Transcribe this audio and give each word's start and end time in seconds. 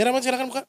Ya 0.00 0.08
Rahman 0.08 0.24
silakan 0.24 0.48
buka. 0.48 0.62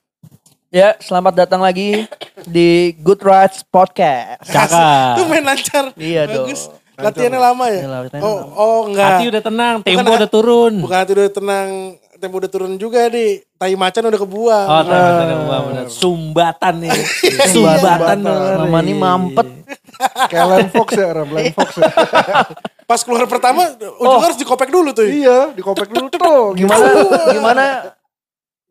Ya, 0.68 1.00
selamat 1.00 1.34
datang 1.38 1.64
lagi 1.64 2.04
di 2.44 2.92
Good 3.00 3.24
Rights 3.24 3.64
Podcast. 3.64 4.44
Cakep. 4.44 5.16
Tuh 5.16 5.26
main 5.26 5.40
lancar. 5.42 5.96
Iya 5.96 6.28
Bagus. 6.28 6.68
dong. 6.68 6.76
Latihannya 7.00 7.40
lama 7.40 7.66
ya? 7.66 7.76
Iya, 7.78 7.88
latihannya 7.88 8.20
Oh, 8.22 8.36
lama. 8.38 8.54
oh 8.54 8.82
enggak. 8.92 9.08
Hati 9.08 9.26
udah 9.32 9.42
tenang, 9.42 9.76
tempo 9.80 10.04
Bukan- 10.04 10.20
udah 10.20 10.28
turun. 10.30 10.74
Bukan 10.84 10.98
hati 11.00 11.12
udah 11.14 11.32
tenang, 11.32 11.70
tempo 12.14 12.36
udah 12.38 12.52
turun 12.52 12.72
juga 12.76 13.08
di 13.08 13.40
tai 13.56 13.72
macan 13.74 14.04
udah 14.06 14.20
kebuang. 14.20 14.68
Oh, 14.68 14.82
ternyata 14.84 15.22
ada 15.22 15.36
gua 15.42 15.58
bener. 15.66 15.86
Sumbatan 15.88 16.74
nih. 16.78 16.92
Sumbatan. 17.56 18.18
Sumbatan. 18.20 18.58
Mama 18.68 18.80
ini 18.82 18.94
mampet. 18.94 19.48
Kayak 20.28 20.46
Len 20.50 20.68
Fox 20.70 20.88
ya, 20.92 21.08
Ram. 21.10 21.30
Len 21.32 21.56
Fox 21.56 21.70
ya. 21.74 21.88
Pas 22.92 23.00
keluar 23.00 23.24
pertama, 23.26 23.64
Oh. 23.96 24.04
ujung 24.04 24.24
harus 24.28 24.36
dikopek 24.36 24.68
dulu 24.68 24.92
tuh. 24.92 25.08
iya, 25.08 25.56
dikopek 25.56 25.88
dulu 25.88 26.12
tuh. 26.12 26.52
Gimana 26.54 26.84
gimana 27.32 27.64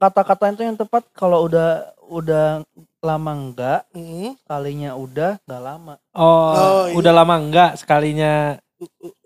kata-kata 0.00 0.50
itu 0.50 0.62
yang 0.64 0.74
tepat 0.74 1.04
kalau 1.12 1.44
udah 1.44 1.68
udah 2.02 2.64
lama 2.98 3.32
enggak, 3.32 3.80
Hmm, 3.92 4.34
kalinya 4.42 4.92
udah 4.94 5.38
enggak 5.40 5.62
lama. 5.62 5.94
Oh, 6.10 6.24
Oh, 6.50 6.82
iya. 6.86 6.94
udah 6.96 7.12
lama 7.14 7.34
enggak 7.38 7.70
sekalinya. 7.76 8.56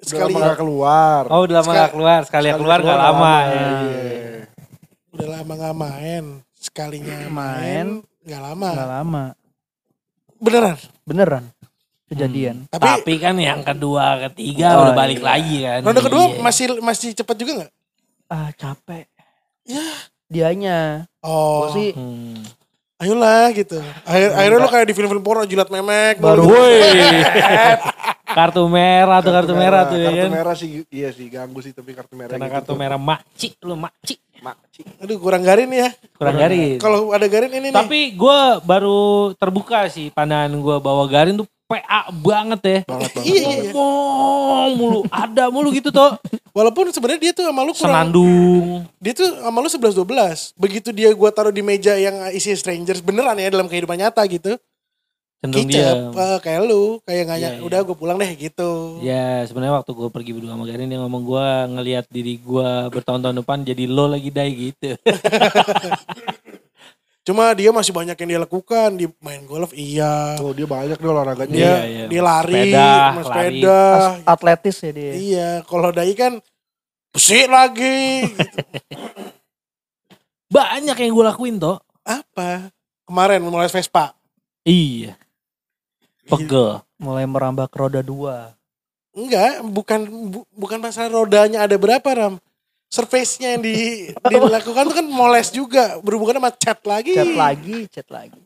Sekali 0.00 0.30
Sekali 0.30 0.33
nggak 0.37 0.59
keluar. 0.59 1.23
Oh, 1.28 1.41
udah 1.42 1.55
lama 1.55 1.64
Sekali- 1.64 1.78
enggak 1.78 1.92
keluar. 1.92 2.20
Sekali, 2.24 2.48
Sekali 2.48 2.59
keluar 2.59 2.78
enggak 2.80 2.98
lama. 2.98 3.06
nggak 3.06 3.47
ya. 3.47 3.62
lama, 3.62 3.83
iya. 3.87 4.42
udah 5.10 5.28
lama 5.30 5.52
nggak 5.55 5.77
main. 5.77 6.24
Sekalinya 6.55 7.16
main, 7.25 7.30
Main. 7.30 7.88
nggak 8.20 8.42
lama. 8.42 8.69
Enggak 8.69 8.91
lama. 8.92 9.25
Beneran. 10.36 10.77
Beneran. 11.05 11.45
Kejadian. 12.05 12.56
Tapi, 12.69 12.84
Tapi 12.84 13.12
kan 13.16 13.34
yang 13.36 13.61
kedua, 13.61 14.05
ketiga 14.28 14.77
Oh, 14.77 14.83
udah 14.84 14.95
balik 14.95 15.19
iya. 15.19 15.27
lagi 15.27 15.56
kan. 15.62 15.81
ronde 15.83 16.00
kedua 16.00 16.25
Iya. 16.28 16.38
masih 16.38 16.64
masih 16.78 17.09
cepat 17.12 17.36
juga 17.36 17.50
nggak? 17.59 17.72
Ah, 18.27 18.48
capek. 18.53 19.06
Ya. 19.64 19.86
Dianya. 20.27 21.05
Oh, 21.20 21.67
Gua 21.67 21.75
sih 21.75 21.91
Hmm. 21.92 22.41
ayolah 22.97 23.53
gitu. 23.53 23.77
Akhir, 24.03 24.28
akhirnya 24.33 24.58
lu 24.58 24.69
kayak 24.69 24.86
di 24.86 24.94
film-film 24.94 25.20
porno 25.20 25.44
jilat 25.44 25.69
memek. 25.69 26.16
Baru-. 26.19 26.47
Woi. 26.47 26.81
kartu 28.27 28.66
merah 28.66 29.20
tuh 29.20 29.31
kartu 29.31 29.53
merah 29.53 29.83
tuh 29.84 29.94
ya 29.94 30.08
Kartu 30.08 30.19
kan. 30.19 30.31
merah 30.33 30.55
sih, 30.55 30.69
iya 30.89 31.08
sih 31.08 31.28
ganggu 31.28 31.61
sih 31.61 31.70
tapi 31.70 31.92
kartu 31.92 32.14
merah 32.14 32.33
Karena 32.33 32.47
gitu 32.47 32.55
kartu 32.56 32.70
tuh. 32.70 32.77
merah 32.77 32.98
makci 32.98 33.48
lu 33.61 33.77
makci. 33.77 34.14
Makci. 34.41 34.81
Aduh 34.98 35.16
kurang 35.16 35.41
garin 35.41 35.70
ya. 35.70 35.89
Kurang 36.12 36.36
garis. 36.36 36.77
Kalau 36.77 37.09
ada 37.11 37.25
garin 37.25 37.48
ini 37.50 37.69
nih. 37.69 37.72
Tapi 37.72 38.12
gue 38.12 38.41
baru 38.61 39.00
terbuka 39.34 39.86
sih 39.86 40.11
pandangan 40.11 40.53
gue 40.53 40.77
bahwa 40.78 41.05
Garin 41.06 41.36
tuh 41.36 41.48
PA 41.64 42.00
banget 42.12 42.60
ya. 42.60 42.78
Banget 42.84 43.10
banget. 43.10 43.24
Iya, 43.26 43.48
iya. 43.58 43.72
Ngomong 43.72 44.72
mulu, 44.76 45.00
ada 45.08 45.44
mulu 45.48 45.68
gitu 45.70 45.88
toh. 45.88 46.14
Walaupun 46.52 46.88
sebenarnya 46.88 47.20
dia 47.20 47.32
tuh 47.32 47.44
sama 47.44 47.60
lu 47.60 47.72
kurang 47.72 48.12
Senandung. 48.12 48.84
dia 48.96 49.12
tuh 49.12 49.26
sama 49.40 49.58
lu 49.58 49.66
11 49.66 49.96
12. 49.96 50.52
Begitu 50.54 50.88
dia 50.90 51.10
gua 51.10 51.28
taruh 51.28 51.50
di 51.50 51.60
meja 51.60 51.96
yang 51.96 52.14
isi 52.30 52.52
strangers 52.52 53.00
beneran 53.00 53.34
ya 53.34 53.48
dalam 53.48 53.64
kehidupan 53.64 53.96
nyata 53.96 54.22
gitu. 54.26 54.54
Cenderung 55.40 55.68
dia. 55.68 56.08
eh, 56.08 56.38
kayak 56.40 56.62
lu, 56.64 57.04
kayak 57.04 57.22
nggak 57.26 57.38
ny- 57.38 57.44
iya. 57.44 57.60
udah 57.60 57.78
gue 57.82 57.92
pulang 57.92 58.16
deh 58.16 58.32
gitu. 58.32 58.96
Ya 59.00 59.44
sebenarnya 59.44 59.76
waktu 59.76 59.92
gue 59.92 60.08
pergi 60.08 60.32
berdua 60.32 60.56
sama 60.56 60.64
Garin 60.64 60.88
dia 60.88 60.96
ngomong 60.96 61.20
gue 61.20 61.46
ngelihat 61.68 62.08
diri 62.08 62.40
gue 62.40 62.68
bertahun-tahun 62.88 63.44
depan 63.44 63.60
jadi 63.60 63.84
lo 63.84 64.08
lagi 64.08 64.32
dai 64.32 64.48
gitu. 64.52 64.96
Cuma 67.25 67.56
dia 67.56 67.72
masih 67.72 67.89
banyak 67.91 68.12
yang 68.14 68.28
dia 68.28 68.39
lakukan, 68.39 68.89
di 68.94 69.08
main 69.19 69.41
golf 69.42 69.72
iya. 69.72 70.36
Oh 70.39 70.53
dia 70.53 70.69
banyak 70.69 70.94
deh 70.94 71.08
olahraganya. 71.08 71.48
Dia 71.50 71.64
Iya, 71.64 71.81
iya. 71.86 72.05
dia 72.06 72.22
lari, 72.22 72.53
Sepeda, 72.69 72.89
mas 73.11 73.25
lari. 73.25 73.41
sepeda. 73.56 73.81
as- 73.97 74.20
atletis 74.28 74.77
ya 74.78 74.91
dia. 74.92 75.12
Iya, 75.14 75.48
kalau 75.64 75.89
dai 75.89 76.12
kan 76.12 76.33
besi 77.08 77.48
lagi. 77.48 78.28
gitu. 78.28 78.58
Banyak 80.47 80.97
yang 80.97 81.10
gue 81.10 81.25
lakuin 81.25 81.56
toh. 81.56 81.81
Apa? 82.03 82.69
Kemarin 83.04 83.41
mulai 83.41 83.66
Vespa. 83.66 84.12
Iya. 84.62 85.16
Pegel. 86.25 86.84
Mulai 86.97 87.25
merambah 87.25 87.66
ke 87.66 87.77
roda 87.78 88.00
dua. 88.00 88.53
Enggak, 89.12 89.62
bukan 89.62 90.00
bu- 90.28 90.48
bukan 90.50 90.78
masalah 90.78 91.09
rodanya 91.15 91.62
ada 91.62 91.75
berapa 91.75 92.04
Ram. 92.04 92.34
Surface-nya 92.89 93.59
yang 93.59 93.62
di, 93.65 94.09
dilakukan 94.15 94.87
tuh 94.87 94.97
kan 95.03 95.06
moles 95.09 95.50
juga, 95.50 95.99
berhubungan 95.99 96.39
sama 96.39 96.50
cat 96.55 96.81
lagi. 96.87 97.15
Chat 97.19 97.34
lagi, 97.34 97.78
chat 97.91 98.09
lagi. 98.11 98.41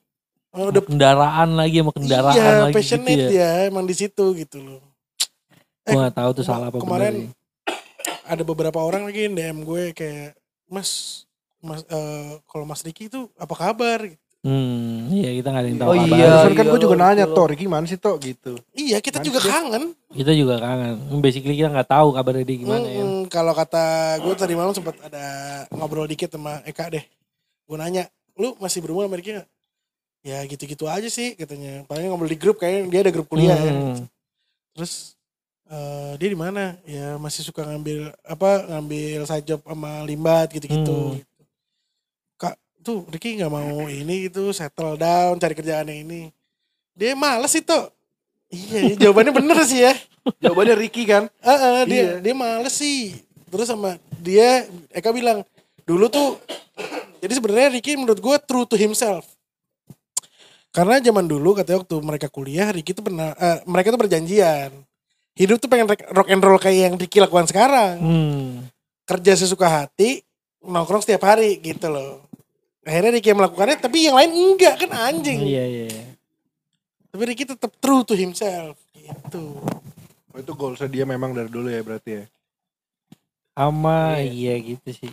Oh, 0.48 0.72
udah 0.72 0.80
Kendaraan 0.80 1.48
lagi 1.52 1.84
sama 1.84 1.92
kendaraan 1.92 2.32
iya, 2.34 2.64
lagi 2.64 2.74
passionate 2.74 3.12
gitu 3.12 3.34
ya. 3.36 3.50
ya. 3.62 3.68
emang 3.68 3.84
di 3.84 3.92
situ 3.92 4.24
gitu 4.32 4.58
loh. 4.64 4.80
Gue 5.84 6.00
gak 6.00 6.16
tahu 6.16 6.30
tuh 6.40 6.44
salah 6.48 6.72
apa 6.72 6.80
kemarin. 6.80 7.28
Ada 8.24 8.42
beberapa 8.44 8.80
orang 8.80 9.04
lagi 9.04 9.28
yang 9.28 9.36
DM 9.36 9.58
gue 9.64 9.92
kayak, 9.92 10.32
Mas, 10.68 11.22
Mas 11.60 11.84
eh, 11.84 12.40
kalau 12.48 12.64
Mas 12.64 12.80
Riki 12.80 13.12
itu 13.12 13.28
apa 13.36 13.52
kabar? 13.52 14.08
Hmm, 14.38 15.10
iya 15.10 15.34
kita 15.34 15.50
gak 15.50 15.60
ada 15.60 15.68
yang 15.68 15.80
tahu 15.82 15.88
Oh 15.90 15.96
kabar. 15.98 16.16
iya. 16.16 16.32
Kan 16.56 16.66
gue 16.72 16.80
juga 16.80 16.96
lo, 16.96 17.02
nanya 17.04 17.26
itu. 17.28 17.34
Tor, 17.36 17.50
gimana 17.52 17.84
sih 17.84 17.98
Tok 18.00 18.16
gitu. 18.22 18.52
Iya, 18.72 19.02
kita 19.04 19.20
Mana 19.20 19.26
juga 19.28 19.40
kangen. 19.44 19.84
Kita 20.14 20.32
juga 20.32 20.54
kangen. 20.62 20.94
Basically 21.20 21.56
kita 21.60 21.68
gak 21.68 21.90
tahu 21.92 22.16
kabarnya 22.16 22.44
dia 22.48 22.56
gimana 22.56 22.86
ya. 22.88 23.04
Kalau 23.28 23.52
kata 23.52 24.16
gue 24.24 24.34
tadi 24.34 24.56
malam 24.56 24.72
sempat 24.72 24.96
ada 25.04 25.26
ngobrol 25.72 26.08
dikit 26.08 26.32
sama 26.32 26.64
Eka 26.64 26.88
deh. 26.88 27.04
Gue 27.68 27.76
nanya, 27.76 28.08
lu 28.34 28.56
masih 28.58 28.80
berhubungan 28.80 29.12
sama 29.12 29.20
Riki 29.20 29.32
gak? 29.36 29.48
Ya 30.24 30.38
gitu-gitu 30.48 30.88
aja 30.88 31.06
sih 31.06 31.36
katanya. 31.36 31.84
Paling 31.84 32.08
ngobrol 32.08 32.32
di 32.32 32.40
grup 32.40 32.58
kayaknya 32.58 32.90
dia 32.90 33.00
ada 33.06 33.12
grup 33.12 33.28
kuliah 33.28 33.56
ya. 33.60 33.72
Hmm. 33.72 34.04
Terus 34.74 35.14
eh, 35.68 36.12
dia 36.16 36.28
di 36.32 36.38
mana? 36.38 36.74
Ya 36.88 37.20
masih 37.20 37.44
suka 37.44 37.62
ngambil 37.68 38.12
apa 38.24 38.66
ngambil 38.72 39.20
side 39.28 39.46
job 39.46 39.60
sama 39.62 40.02
limbat 40.08 40.48
gitu-gitu. 40.50 41.20
Hmm. 41.20 41.22
Kak, 42.40 42.56
tuh 42.80 43.04
Ricky 43.12 43.36
nggak 43.38 43.52
mau 43.52 43.86
ini 43.86 44.26
gitu 44.32 44.50
settle 44.50 44.96
down 44.96 45.36
cari 45.36 45.54
kerjaan 45.54 45.86
yang 45.92 46.08
ini. 46.08 46.32
Dia 46.98 47.14
males 47.14 47.54
itu. 47.54 47.78
Iya, 48.48 48.96
jawabannya 48.96 49.32
bener 49.36 49.60
sih 49.68 49.84
ya. 49.84 49.92
Jawabannya 50.42 50.76
Ricky 50.76 51.08
kan. 51.08 51.26
Heeh, 51.40 51.78
dia 51.88 51.96
Iya. 51.96 52.12
dia 52.20 52.34
males 52.36 52.74
sih. 52.74 53.16
Terus 53.48 53.66
sama 53.68 53.96
dia 54.20 54.68
Eka 54.92 55.08
bilang, 55.10 55.40
dulu 55.88 56.06
tuh 56.12 56.36
jadi 57.18 57.32
sebenarnya 57.34 57.68
Ricky 57.74 57.98
menurut 57.98 58.20
gue 58.20 58.36
true 58.46 58.66
to 58.68 58.76
himself. 58.78 59.26
Karena 60.70 61.00
zaman 61.00 61.26
dulu 61.26 61.56
katanya 61.56 61.82
waktu 61.82 61.96
mereka 62.04 62.28
kuliah 62.28 62.68
Ricky 62.70 62.92
tuh 62.94 63.02
pernah 63.02 63.34
eh, 63.34 63.58
mereka 63.66 63.90
tuh 63.90 64.00
berjanjian. 64.00 64.70
Hidup 65.34 65.62
tuh 65.62 65.70
pengen 65.70 65.86
rock 65.88 66.28
and 66.30 66.42
roll 66.42 66.58
kayak 66.58 66.78
yang 66.90 66.94
Ricky 66.98 67.18
lakukan 67.22 67.46
sekarang. 67.46 67.94
Hmm. 67.98 68.50
Kerja 69.08 69.38
sesuka 69.38 69.70
hati, 69.70 70.20
nongkrong 70.60 71.00
setiap 71.00 71.24
hari 71.24 71.62
gitu 71.62 71.88
loh. 71.88 72.26
Akhirnya 72.84 73.16
Ricky 73.16 73.32
yang 73.32 73.40
melakukannya 73.40 73.76
tapi 73.80 73.98
yang 74.08 74.16
lain 74.18 74.30
enggak 74.34 74.74
kan 74.82 74.90
anjing. 74.92 75.40
Iya, 75.40 75.64
iya. 75.64 75.84
iya. 75.88 76.04
Tapi 77.08 77.22
Ricky 77.24 77.44
tetap 77.48 77.72
true 77.80 78.04
to 78.04 78.12
himself 78.12 78.76
gitu. 78.92 79.56
Oh, 80.38 80.40
itu 80.46 80.54
goalsnya 80.54 80.86
dia 80.86 81.02
memang 81.02 81.34
dari 81.34 81.50
dulu 81.50 81.66
ya 81.66 81.82
berarti 81.82 82.22
ya. 82.22 82.24
Sama 83.58 84.22
iya 84.22 84.54
gitu 84.62 84.86
sih. 84.94 85.10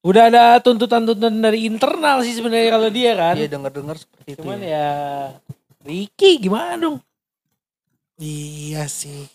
Udah 0.00 0.32
ada 0.32 0.56
tuntutan-tuntutan 0.64 1.36
dari 1.36 1.68
internal 1.68 2.24
sih 2.24 2.32
sebenarnya 2.32 2.72
kalau 2.72 2.88
dia 2.88 3.12
kan. 3.12 3.36
Iya 3.36 3.52
dengar-dengar 3.52 4.00
seperti 4.00 4.28
itu. 4.32 4.40
Cuman 4.40 4.64
ya. 4.64 4.72
ya 4.72 4.88
Ricky 5.84 6.40
gimana 6.40 6.80
dong? 6.80 6.96
Iya 8.16 8.88
sih. 8.88 9.28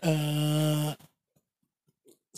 eh 0.00 1.07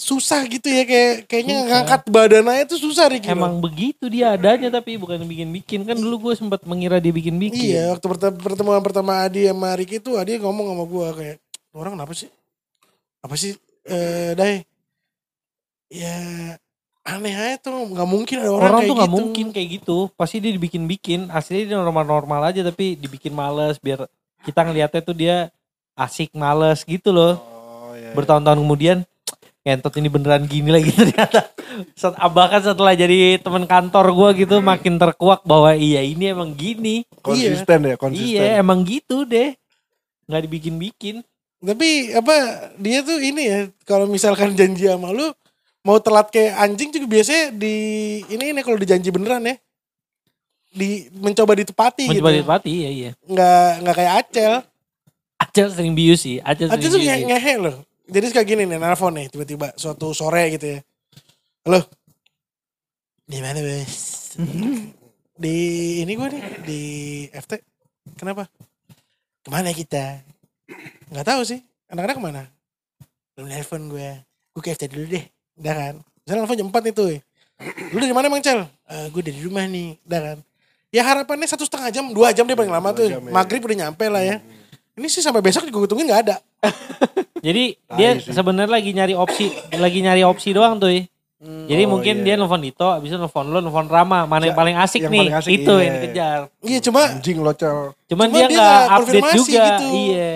susah 0.00 0.41
gitu 0.49 0.65
ya 0.72 0.88
kayak 0.88 1.28
kayaknya 1.28 1.56
Susah. 1.61 1.69
ngangkat 1.69 2.03
badannya 2.09 2.65
itu 2.65 2.77
susah 2.81 3.12
Ricky. 3.12 3.28
Emang 3.28 3.61
begitu 3.61 4.09
dia 4.09 4.33
adanya 4.33 4.72
tapi 4.72 4.97
bukan 4.97 5.21
bikin-bikin 5.28 5.84
kan 5.84 5.93
dulu 5.93 6.33
gue 6.33 6.41
sempat 6.41 6.65
mengira 6.65 6.97
dia 6.97 7.12
bikin-bikin. 7.12 7.77
Iya, 7.77 7.93
waktu 7.93 8.09
pertemuan 8.41 8.81
pertama 8.81 9.20
Adi 9.20 9.44
sama 9.44 9.76
Ricky 9.76 10.00
itu 10.00 10.17
Adi 10.17 10.41
ngomong 10.41 10.73
sama 10.73 10.85
gua 10.88 11.12
kayak 11.12 11.37
orang 11.76 12.00
kenapa 12.00 12.17
sih? 12.17 12.32
Apa 13.20 13.37
sih 13.37 13.52
eh 13.85 14.32
Dai? 14.32 14.64
Ya 15.93 16.17
aneh 17.05 17.35
aja 17.37 17.56
tuh 17.61 17.75
nggak 17.93 18.08
mungkin 18.08 18.37
ada 18.41 18.50
orang, 18.56 18.64
Orang, 18.64 18.81
kayak 18.81 18.88
tuh 18.88 18.96
nggak 18.96 19.11
gitu. 19.12 19.19
mungkin 19.20 19.46
kayak 19.53 19.69
gitu. 19.76 19.96
Pasti 20.17 20.37
dia 20.41 20.53
dibikin-bikin. 20.56 21.29
Aslinya 21.29 21.64
dia 21.69 21.76
normal-normal 21.76 22.49
aja 22.49 22.64
tapi 22.64 22.96
dibikin 22.96 23.37
males 23.37 23.76
biar 23.76 24.08
kita 24.49 24.64
ngeliatnya 24.64 25.05
tuh 25.05 25.12
dia 25.12 25.53
asik 25.93 26.32
males 26.32 26.88
gitu 26.88 27.12
loh. 27.12 27.37
Oh 27.37 27.93
iya. 27.93 28.17
Bertahun-tahun 28.17 28.64
kemudian 28.64 29.05
ngentot 29.60 29.92
ini 30.00 30.08
beneran 30.08 30.44
gini 30.48 30.70
lagi 30.72 30.90
ternyata. 30.98 31.52
Set, 31.92 32.16
bahkan 32.32 32.64
setelah 32.64 32.96
jadi 32.96 33.36
teman 33.40 33.68
kantor 33.68 34.06
gua 34.12 34.30
gitu 34.32 34.58
makin 34.64 34.96
terkuak 34.96 35.44
bahwa 35.44 35.76
iya 35.76 36.00
ini 36.00 36.32
emang 36.32 36.56
gini. 36.56 37.04
Konsisten 37.20 37.84
ya, 37.84 37.96
konsisten. 38.00 38.40
Iya 38.40 38.60
emang 38.60 38.82
gitu 38.88 39.28
deh. 39.28 39.54
Nggak 40.26 40.42
dibikin-bikin. 40.48 41.16
Tapi 41.60 42.16
apa 42.16 42.36
dia 42.80 43.04
tuh 43.04 43.20
ini 43.20 43.42
ya 43.44 43.60
kalau 43.84 44.08
misalkan 44.08 44.56
janji 44.56 44.88
sama 44.88 45.12
lu 45.12 45.28
mau 45.84 46.00
telat 46.00 46.32
kayak 46.32 46.56
anjing 46.56 46.88
juga 46.88 47.20
biasanya 47.20 47.52
di 47.52 47.76
ini 48.32 48.52
ini 48.56 48.60
kalau 48.64 48.80
dijanji 48.80 49.12
beneran 49.12 49.44
ya 49.44 49.56
di 50.70 51.10
mencoba 51.18 51.58
ditepati 51.58 52.06
Mencoba 52.06 52.30
gitu. 52.30 52.36
ditepati 52.40 52.70
iya 52.70 52.90
iya. 52.90 53.10
Nggak 53.26 53.70
nggak 53.84 53.96
kayak 53.98 54.12
Acel. 54.24 54.54
Acel 55.40 55.66
sering 55.74 55.92
bius 55.92 56.22
sih. 56.22 56.38
Acel 56.40 56.70
Acel 56.70 56.88
sering 56.94 57.08
tuh 57.10 57.28
ngehe 57.28 57.54
loh. 57.58 57.76
Jadi 58.10 58.26
kayak 58.34 58.48
gini 58.48 58.62
nih 58.66 58.78
nelfon 58.82 59.14
nih 59.14 59.30
tiba-tiba 59.30 59.70
suatu 59.78 60.10
sore 60.10 60.50
gitu 60.58 60.66
ya. 60.66 60.78
Halo. 61.62 61.86
Di 63.22 63.38
mana 63.38 63.62
bos? 63.62 63.94
di 65.42 65.54
ini 66.02 66.12
gue 66.18 66.28
nih 66.34 66.42
di 66.66 66.80
FT. 67.30 67.62
Kenapa? 68.18 68.50
Ke 69.46 69.48
mana 69.54 69.70
kita? 69.70 70.26
Nggak 71.14 71.26
tahu 71.26 71.40
sih. 71.46 71.62
Anak-anak 71.86 72.16
ke 72.18 72.22
mana? 72.22 72.42
Belum 73.38 73.46
nelpon 73.46 73.86
gue. 73.86 74.10
Gue 74.58 74.62
ke 74.66 74.74
FT 74.74 74.90
dulu 74.90 75.06
deh. 75.06 75.24
Udah 75.62 75.74
kan? 75.78 75.94
Misalnya 76.26 76.40
nelfon 76.42 76.58
jam 76.58 76.68
4 76.74 76.90
itu. 76.90 77.04
Lu 77.94 77.98
dari 78.02 78.14
mana 78.16 78.26
emang 78.26 78.42
Cel? 78.42 78.66
"Eh, 78.90 79.06
gue 79.14 79.22
dari 79.22 79.38
rumah 79.38 79.70
nih. 79.70 79.94
Udah 80.02 80.20
kan? 80.34 80.38
Ya 80.90 81.06
harapannya 81.06 81.46
satu 81.46 81.62
setengah 81.62 81.94
jam, 81.94 82.10
dua 82.10 82.34
jam 82.34 82.42
dia 82.42 82.58
paling 82.58 82.74
lama 82.74 82.90
tuh. 82.90 83.06
jam 83.06 83.22
ya. 83.22 83.30
Maghrib 83.30 83.62
udah 83.62 83.86
nyampe 83.86 84.02
lah 84.10 84.26
ya. 84.26 84.42
Ini 84.94 85.06
sih 85.06 85.20
sampai 85.20 85.40
besok 85.40 85.64
juga 85.64 85.84
gue 85.84 85.90
tungguin 85.90 86.08
gak 86.08 86.22
ada. 86.28 86.37
Jadi 87.46 87.72
Tai 87.81 87.96
dia 87.96 88.10
sebenarnya 88.20 88.72
lagi 88.72 88.90
nyari 88.92 89.14
opsi, 89.14 89.48
lagi 89.72 89.98
nyari 90.00 90.22
opsi 90.22 90.52
doang 90.52 90.76
tuh. 90.76 90.92
Jadi 91.40 91.82
Oh, 91.88 91.96
mungkin 91.96 92.20
iya. 92.20 92.25
dia 92.26 92.34
nelfon 92.37 92.60
Dito, 92.60 92.84
abis 92.84 93.08
itu 93.08 93.16
nelfon 93.16 93.48
lo, 93.48 93.64
nelfon 93.64 93.88
Rama. 93.88 94.28
Mana 94.28 94.44
yang 94.44 94.52
Ja- 94.52 94.60
paling 94.60 94.76
asik 94.76 95.00
yang 95.00 95.12
nih? 95.12 95.20
paling 95.25 95.37
asik, 95.40 95.50
itu 95.56 95.72
iya. 95.72 95.81
yang 95.81 95.94
dikejar. 95.96 96.40
Iya 96.60 96.78
cuma 96.84 97.00
Anjing 97.08 97.38
lo. 97.40 97.52
Cuman 97.56 97.88
Cuma 98.04 98.25
dia 98.28 98.44
nggak 98.44 98.52
nggak 98.52 98.84
update 98.92 99.31
juga. 99.32 99.64
gitu. 99.64 99.84
Iya. 99.88 100.32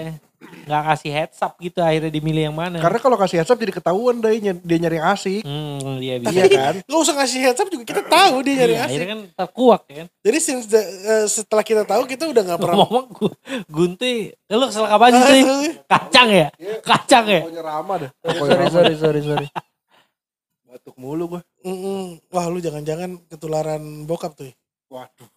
Nggak 0.64 0.82
kasih 0.86 1.10
heads 1.10 1.38
up 1.38 1.52
gitu 1.58 1.78
akhirnya 1.78 2.08
dimilih 2.08 2.42
yang 2.44 2.56
mana. 2.56 2.78
Karena 2.78 2.96
kalau 2.96 3.14
kasih 3.14 3.36
heads 3.36 3.48
up 3.48 3.56
jadi 3.56 3.68
ketahuan 3.70 4.16
deh 4.16 4.32
dia 4.40 4.76
nyari 4.78 4.96
yang 4.96 5.08
asik. 5.08 5.42
Hmm, 5.42 5.98
iya 5.98 6.16
bisa. 6.16 6.32
Iya 6.32 6.44
kan? 6.48 6.74
gak 6.80 6.98
usah 6.98 7.14
ngasih 7.14 7.40
heads 7.40 7.58
up 7.58 7.68
juga 7.68 7.84
kita 7.84 8.02
tahu 8.02 8.34
dia 8.40 8.54
nyari 8.56 8.72
Iya, 8.72 8.80
asik. 8.80 8.88
akhirnya 8.88 9.06
kan 9.06 9.20
terkuak 9.34 9.82
ya 9.84 9.94
kan. 9.94 10.06
Jadi 10.20 10.38
since 10.38 10.64
the- 10.66 10.88
eh, 11.04 11.26
setelah 11.26 11.60
kita 11.60 11.82
tahu 11.82 12.02
kita 12.04 12.24
udah 12.26 12.42
gak 12.46 12.58
pernah 12.58 12.76
Ngomong 12.78 13.06
gu- 13.10 13.36
Gunti, 13.66 14.14
eh, 14.30 14.54
lu 14.54 14.64
kesel 14.64 14.84
kapan 14.84 15.10
sih? 15.12 15.42
Kacang 15.92 16.28
ya? 16.30 16.48
Kacang 16.80 17.24
ya? 17.26 17.40
Pokoknya 17.40 17.62
ramah 17.62 17.96
dah. 17.98 18.10
Sorry, 18.14 18.32
Pokoknya 18.34 18.54
sorry, 18.54 18.70
sorry, 18.70 18.94
sorry, 18.96 19.20
sorry. 19.22 19.46
Batuk 20.64 20.96
mulu 20.96 21.24
gue. 21.28 21.40
Mm-mm. 21.62 22.18
Wah 22.28 22.46
lu 22.48 22.58
jangan-jangan 22.58 23.20
ketularan 23.26 23.82
bokap 24.02 24.32
tuh. 24.32 24.48
ya. 24.48 24.54
Waduh. 24.88 25.28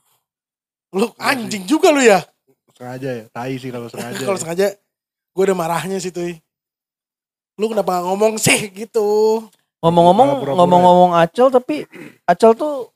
Lu 0.93 1.11
anjing 1.17 1.63
juga 1.63 1.91
lu 1.91 1.99
ya. 1.99 2.23
Sengaja 2.73 3.09
ya. 3.11 3.25
Tai 3.27 3.53
sih 3.53 3.69
kalau 3.69 3.85
sengaja. 3.87 4.23
Kalau 4.23 4.39
sengaja 4.39 4.67
gue 5.37 5.43
udah 5.45 5.53
marahnya 5.53 6.01
sih 6.01 6.09
tuh. 6.09 6.25
Lu 7.61 7.69
kenapa 7.69 8.01
gak 8.01 8.05
ngomong 8.09 8.41
sih 8.41 8.73
gitu. 8.73 9.45
Ngomong-ngomong, 9.85 10.41
ngomong-ngomong 10.57 11.11
Acel 11.13 11.53
tapi 11.53 11.85
Acel 12.25 12.57
tuh 12.57 12.89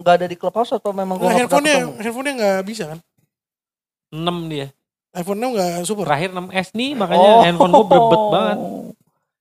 nggak 0.00 0.14
ada 0.16 0.26
di 0.30 0.36
clubhouse 0.40 0.72
atau 0.72 0.96
memang 0.96 1.20
Nah, 1.20 1.28
gua 1.28 1.28
nggak 1.28 1.36
pernah 1.36 1.44
handphonenya 1.44 1.76
ketemu? 1.76 2.00
handphonenya 2.00 2.34
gak 2.40 2.64
bisa 2.64 2.84
kan. 2.88 2.98
6 4.08 4.48
dia. 4.48 4.66
iPhone 5.12 5.40
6 5.44 5.58
gak 5.60 5.72
support. 5.84 6.06
Terakhir 6.08 6.30
6S 6.32 6.68
nih 6.72 6.90
makanya 6.96 7.30
handphone 7.44 7.72
gue 7.76 7.84
berbet 7.84 8.22
banget. 8.32 8.58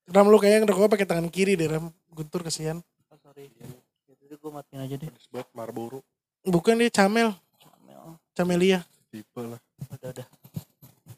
Ram 0.07 0.25
lu 0.27 0.37
kayaknya 0.39 0.59
ngerokoknya 0.67 0.91
pakai 0.91 1.07
tangan 1.07 1.27
kiri 1.31 1.55
deh 1.55 1.67
Ram. 1.71 1.87
Guntur 2.11 2.43
kesian. 2.43 2.83
Oh, 3.07 3.17
sorry. 3.23 3.47
Ya, 3.55 3.67
Jadi 4.19 4.35
gue 4.35 4.51
matiin 4.51 4.79
aja 4.83 4.95
deh. 4.99 5.11
Banget 5.31 5.49
Marlboro. 5.55 6.03
Bukan 6.43 6.75
dia 6.79 6.91
Camel. 6.91 7.31
Camelia. 8.35 8.83
Tipe 9.07 9.39
lah. 9.39 9.59
Udah, 9.91 10.09
udah. 10.13 10.25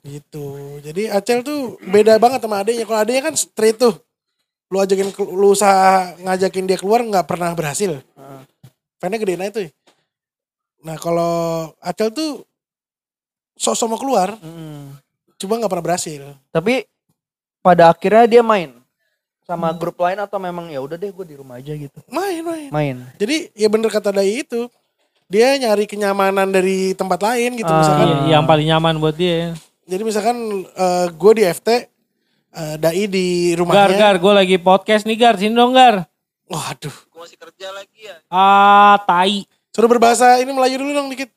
Gitu. 0.09 0.45
Jadi 0.81 1.05
Acel 1.13 1.45
tuh 1.45 1.77
beda 1.85 2.17
banget 2.17 2.41
sama 2.41 2.65
adeknya. 2.65 2.85
Kalau 2.89 2.99
adeknya 3.05 3.23
kan 3.29 3.35
straight 3.37 3.77
tuh. 3.77 3.93
Lu 4.69 4.77
ajakin 4.77 5.09
lu 5.33 5.53
usaha 5.53 6.13
ngajakin 6.21 6.65
dia 6.65 6.77
keluar 6.77 7.01
nggak 7.01 7.25
pernah 7.25 7.53
berhasil. 7.53 8.01
Heeh. 8.01 8.41
Fan-nya 8.97 9.17
gedein 9.21 9.41
aja 9.41 9.61
tuh. 9.61 9.69
Nah 10.85 10.95
kalau 10.97 11.33
Acel 11.79 12.09
tuh 12.13 12.43
sok-sok 13.59 13.89
mau 13.91 13.99
keluar, 13.99 14.39
Mm. 14.39 14.95
cuma 15.35 15.59
nggak 15.59 15.71
pernah 15.71 15.85
berhasil. 15.91 16.21
Tapi 16.49 16.87
pada 17.59 17.91
akhirnya 17.91 18.25
dia 18.29 18.43
main 18.45 18.71
sama 19.43 19.73
grup 19.73 19.97
lain 19.99 20.15
atau 20.21 20.37
memang 20.37 20.69
ya 20.69 20.79
udah 20.79 20.95
deh 20.95 21.09
gue 21.09 21.25
di 21.25 21.35
rumah 21.35 21.57
aja 21.57 21.73
gitu. 21.73 21.99
Main, 22.07 22.45
main. 22.45 22.69
Main. 22.69 22.95
Jadi 23.17 23.49
ya 23.57 23.67
bener 23.67 23.89
kata 23.89 24.13
Dai 24.13 24.45
itu. 24.45 24.69
Dia 25.29 25.53
nyari 25.61 25.85
kenyamanan 25.85 26.49
dari 26.49 26.97
tempat 26.97 27.21
lain 27.21 27.53
gitu. 27.57 27.69
Ah. 27.69 27.77
Misalkan, 27.81 28.07
Iya, 28.09 28.17
yang 28.33 28.45
paling 28.49 28.65
nyaman 28.65 28.97
buat 28.97 29.13
dia. 29.13 29.53
Jadi 29.89 30.03
misalkan 30.05 30.37
gue 31.17 31.31
di 31.33 31.43
FT, 31.49 31.69
eh, 32.53 32.75
Dai 32.77 33.09
di 33.09 33.57
Gar, 33.57 33.65
rumahnya. 33.65 33.97
Gar, 33.97 34.15
gue 34.21 34.33
lagi 34.37 34.57
podcast 34.61 35.09
nih 35.09 35.17
Gar, 35.17 35.35
sini 35.41 35.57
dong 35.57 35.73
Gar. 35.73 36.05
Waduh. 36.45 36.93
Gue 37.09 37.19
masih 37.25 37.37
kerja 37.41 37.67
lagi 37.73 37.99
ya. 38.05 38.21
Ah, 38.29 39.01
tai. 39.09 39.49
Suruh 39.73 39.89
berbahasa 39.89 40.37
ini 40.41 40.53
Melayu 40.53 40.81
dulu 40.81 40.91
dong 40.93 41.09
dikit. 41.09 41.29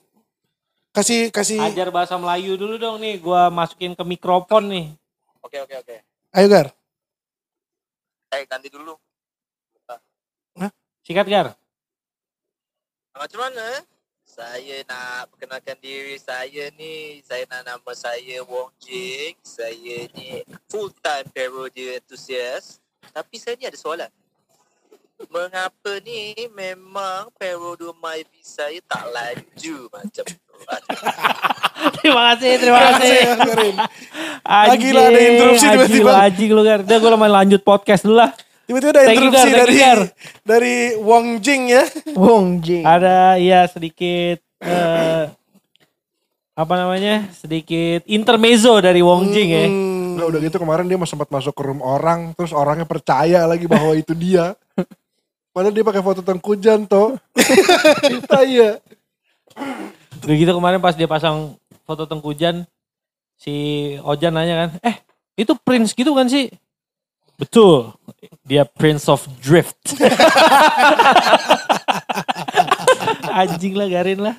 Kasih 0.93 1.33
kasih 1.33 1.57
Ajar 1.57 1.89
bahasa 1.89 2.21
Melayu 2.21 2.61
dulu 2.61 2.77
dong 2.77 3.01
nih, 3.01 3.17
gue 3.17 3.43
masukin 3.49 3.97
ke 3.97 4.05
mikrofon 4.05 4.69
nih. 4.69 4.87
Oke 5.41 5.57
oke 5.65 5.73
oke. 5.81 5.97
ayo 6.37 6.47
Gar. 6.53 6.69
Eh 8.33 8.45
ganti 8.45 8.69
dulu. 8.69 8.93
Sikat 11.03 11.27
Gar. 11.27 11.57
Macam 13.17 13.39
mana? 13.41 13.85
Saya 14.33 14.81
nak 14.89 15.29
perkenalkan 15.29 15.77
diri 15.77 16.17
saya 16.17 16.73
ni. 16.81 17.21
Saya 17.21 17.45
nak 17.53 17.69
nama 17.69 17.93
saya 17.93 18.41
Wong 18.49 18.73
Jing. 18.81 19.37
Saya 19.45 20.09
ni 20.17 20.41
full 20.73 20.89
time 21.05 21.29
parody 21.37 22.01
enthusiast. 22.01 22.81
Tapi 23.13 23.37
saya 23.37 23.61
ni 23.61 23.69
ada 23.69 23.77
soalan. 23.77 24.09
Mengapa 25.29 26.01
ni 26.01 26.49
memang 26.49 27.29
parody 27.37 27.93
MyV 27.93 28.33
saya 28.41 28.81
tak 28.89 29.05
laju 29.13 29.77
macam 29.93 30.25
tu? 30.25 30.41
terima 32.01 32.23
kasih, 32.33 32.53
terima 32.57 32.79
Terima 32.81 32.93
kasih. 32.97 33.21
Anjing, 34.49 34.81
Gila, 34.81 35.03
ada 35.13 35.21
interupsi 35.21 35.67
tiba-tiba. 35.69 36.11
lu 36.57 36.63
Gar. 36.65 36.81
Udah 36.89 36.99
gue 37.05 37.11
main 37.21 37.35
lanjut 37.37 37.61
podcast 37.61 38.09
dulu 38.09 38.17
lah. 38.17 38.33
Tiba-tiba 38.73 38.93
ada 38.97 39.03
interupsi 39.13 39.51
dari 39.53 39.75
you, 39.77 39.85
Gar. 39.85 40.01
dari 40.49 40.77
Wong 40.97 41.27
Jing 41.45 41.63
ya. 41.69 41.85
Wong 42.17 42.65
Jing. 42.65 42.89
Ada 42.89 43.37
ya 43.37 43.69
sedikit 43.69 44.41
eh, 44.65 45.25
apa 46.57 46.75
namanya? 46.81 47.29
Sedikit 47.37 48.01
intermezzo 48.09 48.81
dari 48.81 49.05
Wong 49.05 49.29
Jing 49.29 49.49
ya. 49.53 49.65
Hmm, 49.69 50.17
Udah, 50.17 50.27
udah 50.33 50.41
gitu 50.41 50.57
kemarin 50.57 50.89
dia 50.89 50.97
sempat 51.05 51.29
masuk 51.29 51.53
ke 51.53 51.63
room 51.69 51.85
orang. 51.85 52.33
Terus 52.33 52.57
orangnya 52.57 52.89
percaya 52.89 53.45
lagi 53.45 53.69
bahwa 53.69 53.93
itu 53.93 54.17
dia. 54.17 54.57
Padahal 55.53 55.77
dia 55.77 55.85
pakai 55.85 56.01
foto 56.01 56.25
Tengku 56.25 56.57
Janto. 56.57 57.21
Iya. 58.43 58.81
Udah 60.25 60.35
gitu 60.35 60.53
kemarin 60.57 60.81
pas 60.81 60.97
dia 60.97 61.05
pasang 61.05 61.61
foto 61.85 62.09
Tengkujan 62.09 62.65
si 63.37 63.53
Ojan 64.01 64.33
nanya 64.33 64.55
kan, 64.65 64.71
"Eh, 64.81 64.97
itu 65.37 65.53
Prince 65.61 65.93
gitu 65.93 66.17
kan 66.17 66.25
sih?" 66.25 66.49
Betul. 67.43 67.91
Dia 68.47 68.63
Prince 68.63 69.11
of 69.11 69.27
Drift. 69.43 69.99
Anjing 73.43 73.75
lah 73.75 73.91
Garin 73.91 74.23
lah. 74.23 74.37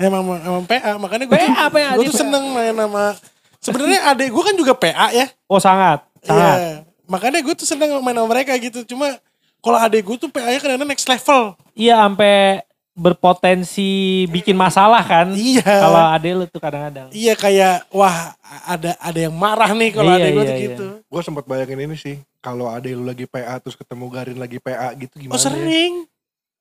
emang 0.00 0.24
emang 0.40 0.64
PA 0.64 0.96
makanya 0.96 1.28
gue 1.28 1.36
tuh, 1.36 1.52
PA, 1.52 1.92
gue 2.00 2.08
tuh 2.08 2.16
PA. 2.16 2.20
seneng 2.24 2.56
main 2.56 2.72
sama 2.72 3.12
sebenarnya 3.60 4.00
adek 4.08 4.32
gue 4.32 4.42
kan 4.48 4.56
juga 4.56 4.72
PA 4.72 5.12
ya. 5.12 5.28
Oh 5.44 5.60
sangat, 5.60 6.00
sangat. 6.24 6.56
Iya. 6.56 6.88
Makanya 7.04 7.44
gue 7.44 7.52
tuh 7.52 7.68
seneng 7.68 8.00
main 8.00 8.16
sama 8.16 8.28
mereka 8.32 8.56
gitu. 8.56 8.80
Cuma 8.88 9.20
kalau 9.60 9.76
adek 9.76 10.08
gue 10.08 10.16
tuh 10.16 10.32
PA-nya 10.32 10.56
kadang 10.56 10.88
next 10.88 11.04
level. 11.04 11.52
Iya 11.76 12.00
sampai 12.00 12.64
berpotensi 13.00 13.90
bikin 14.28 14.52
masalah 14.54 15.00
kan. 15.00 15.32
Iya. 15.32 15.64
Kalau 15.64 16.02
ade 16.06 16.30
lu 16.30 16.44
tuh 16.44 16.58
kadang-kadang. 16.58 17.08
Iya 17.10 17.32
kayak 17.32 17.88
wah 17.88 18.36
ada 18.62 18.92
ada 18.94 19.18
yang 19.18 19.32
marah 19.32 19.72
nih 19.72 19.90
kalau 19.90 20.10
Iya, 20.10 20.18
adek 20.18 20.30
gue 20.30 20.36
iya, 20.36 20.44
tuh 20.44 20.54
iya. 20.54 20.66
gitu. 20.68 20.86
Gue 21.02 21.22
sempat 21.22 21.44
bayangin 21.44 21.80
ini 21.80 21.96
sih. 21.96 22.16
Kalau 22.38 22.66
ada 22.66 22.84
lu 22.86 23.02
lagi 23.02 23.24
PA 23.24 23.56
terus 23.56 23.74
ketemu 23.74 24.04
Garin 24.08 24.36
lagi 24.36 24.58
PA 24.58 24.92
gitu 24.94 25.14
gimana 25.16 25.34
Oh 25.34 25.38
ya? 25.38 25.44
sering. 25.46 25.92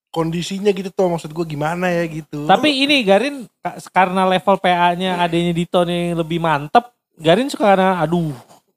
Kondisinya 0.10 0.72
gitu 0.72 0.89
tuh 0.89 1.05
maksud 1.08 1.29
gue 1.29 1.46
gimana 1.46 1.86
ya 1.88 2.03
gitu. 2.03 2.43
Tapi 2.43 2.69
ini 2.79 3.03
Garin 3.03 3.36
ka- 3.60 3.77
karena 3.89 4.25
level 4.25 4.58
PA-nya 4.58 5.19
adanya 5.19 5.51
Dito 5.51 5.84
nih 5.84 6.13
lebih 6.13 6.39
mantep. 6.39 6.89
Garin 7.13 7.46
suka 7.46 7.69
karena 7.69 8.00
aduh 8.00 8.31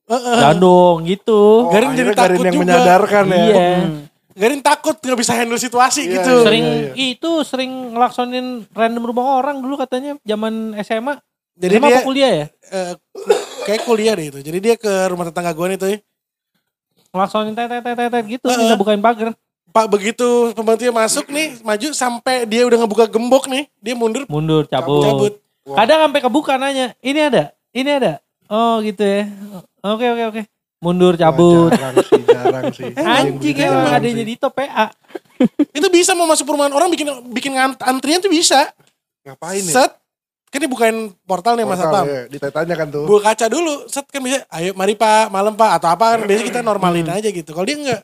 Heeh. 0.04 0.37
jangan 0.37 0.59
dong 0.59 0.97
gitu. 1.07 1.40
Oh, 1.62 1.71
Garin 1.71 1.90
jadi 1.90 2.11
akhirnya 2.11 2.12
Garin 2.12 2.28
takut 2.28 2.45
yang 2.45 2.52
juga. 2.52 2.64
menyadarkan 2.66 3.25
ya. 3.25 3.38
Iya. 3.38 3.71
Garin 4.32 4.60
takut 4.60 4.96
nggak 4.96 5.18
bisa 5.18 5.32
handle 5.32 5.56
situasi 5.56 6.04
Iya, 6.04 6.12
gitu. 6.18 6.32
iya. 6.34 6.44
Sering 6.44 6.64
itu 6.94 7.30
sering 7.42 7.72
ngelaksonin 7.92 8.46
random 8.70 9.04
rumah 9.04 9.38
orang 9.38 9.60
dulu 9.60 9.76
katanya 9.76 10.16
zaman 10.22 10.72
SMA. 10.80 11.20
Jadi 11.52 11.74
SMA 11.74 11.84
dia 11.84 11.92
apa 11.92 12.00
kuliah 12.02 12.32
ya? 12.32 12.46
eh, 12.72 12.92
kayak 13.62 13.82
kuliah 13.84 14.12
deh 14.14 14.26
itu. 14.28 14.38
Jadi 14.40 14.58
dia 14.58 14.74
ke 14.74 14.88
rumah 15.06 15.24
tetangga 15.24 15.52
gue 15.52 15.66
nih 15.68 15.78
tuh. 15.78 15.88
ya. 15.88 15.98
Ngelaksonin 17.12 17.52
tet 17.52 17.68
tet 17.68 17.82
tet 17.84 18.08
tet 18.08 18.24
gitu, 18.26 18.46
minta 18.48 18.74
bukain 18.74 19.00
pagar. 19.00 19.36
Pak 19.68 19.88
begitu 19.88 20.52
pembantunya 20.52 20.92
masuk 20.92 21.28
nih, 21.28 21.56
maju 21.60 21.88
sampai 21.92 22.44
dia 22.44 22.64
udah 22.64 22.84
ngebuka 22.84 23.08
gembok 23.08 23.48
nih, 23.48 23.68
dia 23.80 23.96
mundur 23.96 24.28
Mundur, 24.28 24.68
cabut. 24.68 25.00
cabut. 25.02 25.32
Kadang 25.64 26.08
sampai 26.08 26.20
kebuka 26.20 26.60
nanya, 26.60 26.92
ini 27.00 27.20
ada, 27.22 27.52
ini 27.72 27.88
ada. 27.88 28.20
Oh 28.48 28.80
gitu 28.80 29.00
ya. 29.00 29.28
Oke 29.80 30.04
oke 30.08 30.24
oke. 30.28 30.42
Mundur, 30.82 31.14
cabut. 31.14 31.70
Wah, 31.70 31.78
jarang 31.78 32.02
sih, 32.02 32.22
jarang 32.26 32.64
sih. 32.74 32.90
Anjing 33.22 33.56
emang 33.56 33.86
adanya 33.88 34.22
sih. 34.22 34.28
Dito 34.34 34.48
PA. 34.50 34.90
Itu 35.78 35.86
bisa 35.88 36.12
mau 36.12 36.26
masuk 36.26 36.42
perumahan 36.42 36.74
orang 36.74 36.90
bikin 36.90 37.06
bikin 37.30 37.54
ant- 37.54 37.78
antrian 37.80 38.18
tuh 38.18 38.28
bisa. 38.28 38.66
Ngapain 39.22 39.62
ya? 39.62 39.86
Set. 39.86 39.92
Kan 40.50 40.58
dia 40.58 40.68
bukain 40.68 41.14
portal 41.24 41.54
nih 41.54 41.64
Mas 41.64 41.78
Satpam. 41.78 42.04
ya, 42.04 42.26
Ditanya 42.26 42.74
kan 42.74 42.90
tuh. 42.90 43.06
Buka 43.06 43.32
kaca 43.32 43.46
dulu, 43.46 43.86
set 43.86 44.04
kan 44.04 44.20
bisa, 44.20 44.42
ayo 44.50 44.74
mari 44.74 44.92
Pak, 44.92 45.30
malam 45.30 45.54
Pak, 45.54 45.80
atau 45.80 45.88
apa 45.88 46.04
kan 46.12 46.20
biasanya 46.28 46.46
kita 46.50 46.60
normalin 46.60 47.08
aja 47.08 47.30
gitu. 47.30 47.54
Kalau 47.54 47.64
dia 47.64 47.78
enggak, 47.78 48.02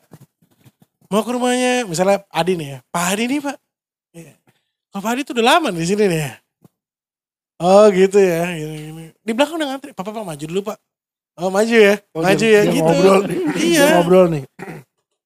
mau 1.09 1.21
ke 1.21 1.29
rumahnya 1.29 1.85
misalnya 1.85 2.21
Adi 2.29 2.53
nih 2.53 2.67
ya 2.69 2.79
Pak 2.87 3.03
Adi 3.11 3.23
nih 3.25 3.39
Pak 3.41 3.57
Iya. 4.09 4.33
oh, 4.93 5.01
Pak 5.01 5.09
Adi 5.09 5.21
tuh 5.25 5.33
udah 5.33 5.45
lama 5.57 5.69
di 5.69 5.81
sini 5.81 6.05
nih 6.05 6.21
ya 6.21 6.33
oh 7.59 7.89
gitu 7.89 8.17
ya 8.21 8.45
gini, 8.53 8.77
gini. 8.87 9.05
di 9.17 9.31
belakang 9.33 9.57
udah 9.57 9.67
ngantri 9.73 9.91
Papa 9.91 10.13
Pak 10.13 10.21
maju 10.21 10.45
dulu 10.45 10.61
Pak 10.69 10.77
oh 11.39 11.49
maju 11.49 11.71
ya 11.73 11.95
Oh, 12.11 12.21
maju 12.21 12.35
dia- 12.37 12.51
ya 12.51 12.61
dia 12.61 12.73
gitu 12.73 12.91
Ngobrol 12.91 13.19
nih. 13.23 13.37
iya 13.57 13.79
Dia 13.79 13.93
ngobrol 13.95 14.27
nih. 14.29 14.43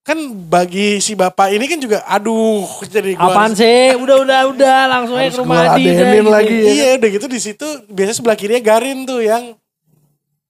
kan 0.03 0.17
bagi 0.45 0.99
si 0.99 1.13
bapak 1.13 1.47
ini 1.49 1.63
kan 1.63 1.79
juga 1.79 2.03
aduh 2.03 2.61
jadi 2.85 3.15
gua 3.15 3.31
Apaan 3.31 3.51
sih? 3.53 3.95
Udah 3.95 4.17
udah 4.19 4.39
udah 4.49 4.77
langsung 4.85 5.15
aja 5.15 5.25
Harus 5.25 5.33
ke 5.33 5.41
rumah 5.41 5.63
Adi. 5.69 5.83
gitu. 5.85 6.27
lagi 6.27 6.53
ya. 6.53 6.69
Iya 6.69 6.87
udah 6.97 7.09
gitu 7.09 7.25
di 7.25 7.39
situ 7.39 7.67
biasanya 7.87 8.15
sebelah 8.15 8.35
kirinya 8.35 8.61
Garin 8.61 8.99
tuh 9.03 9.19
yang 9.19 9.55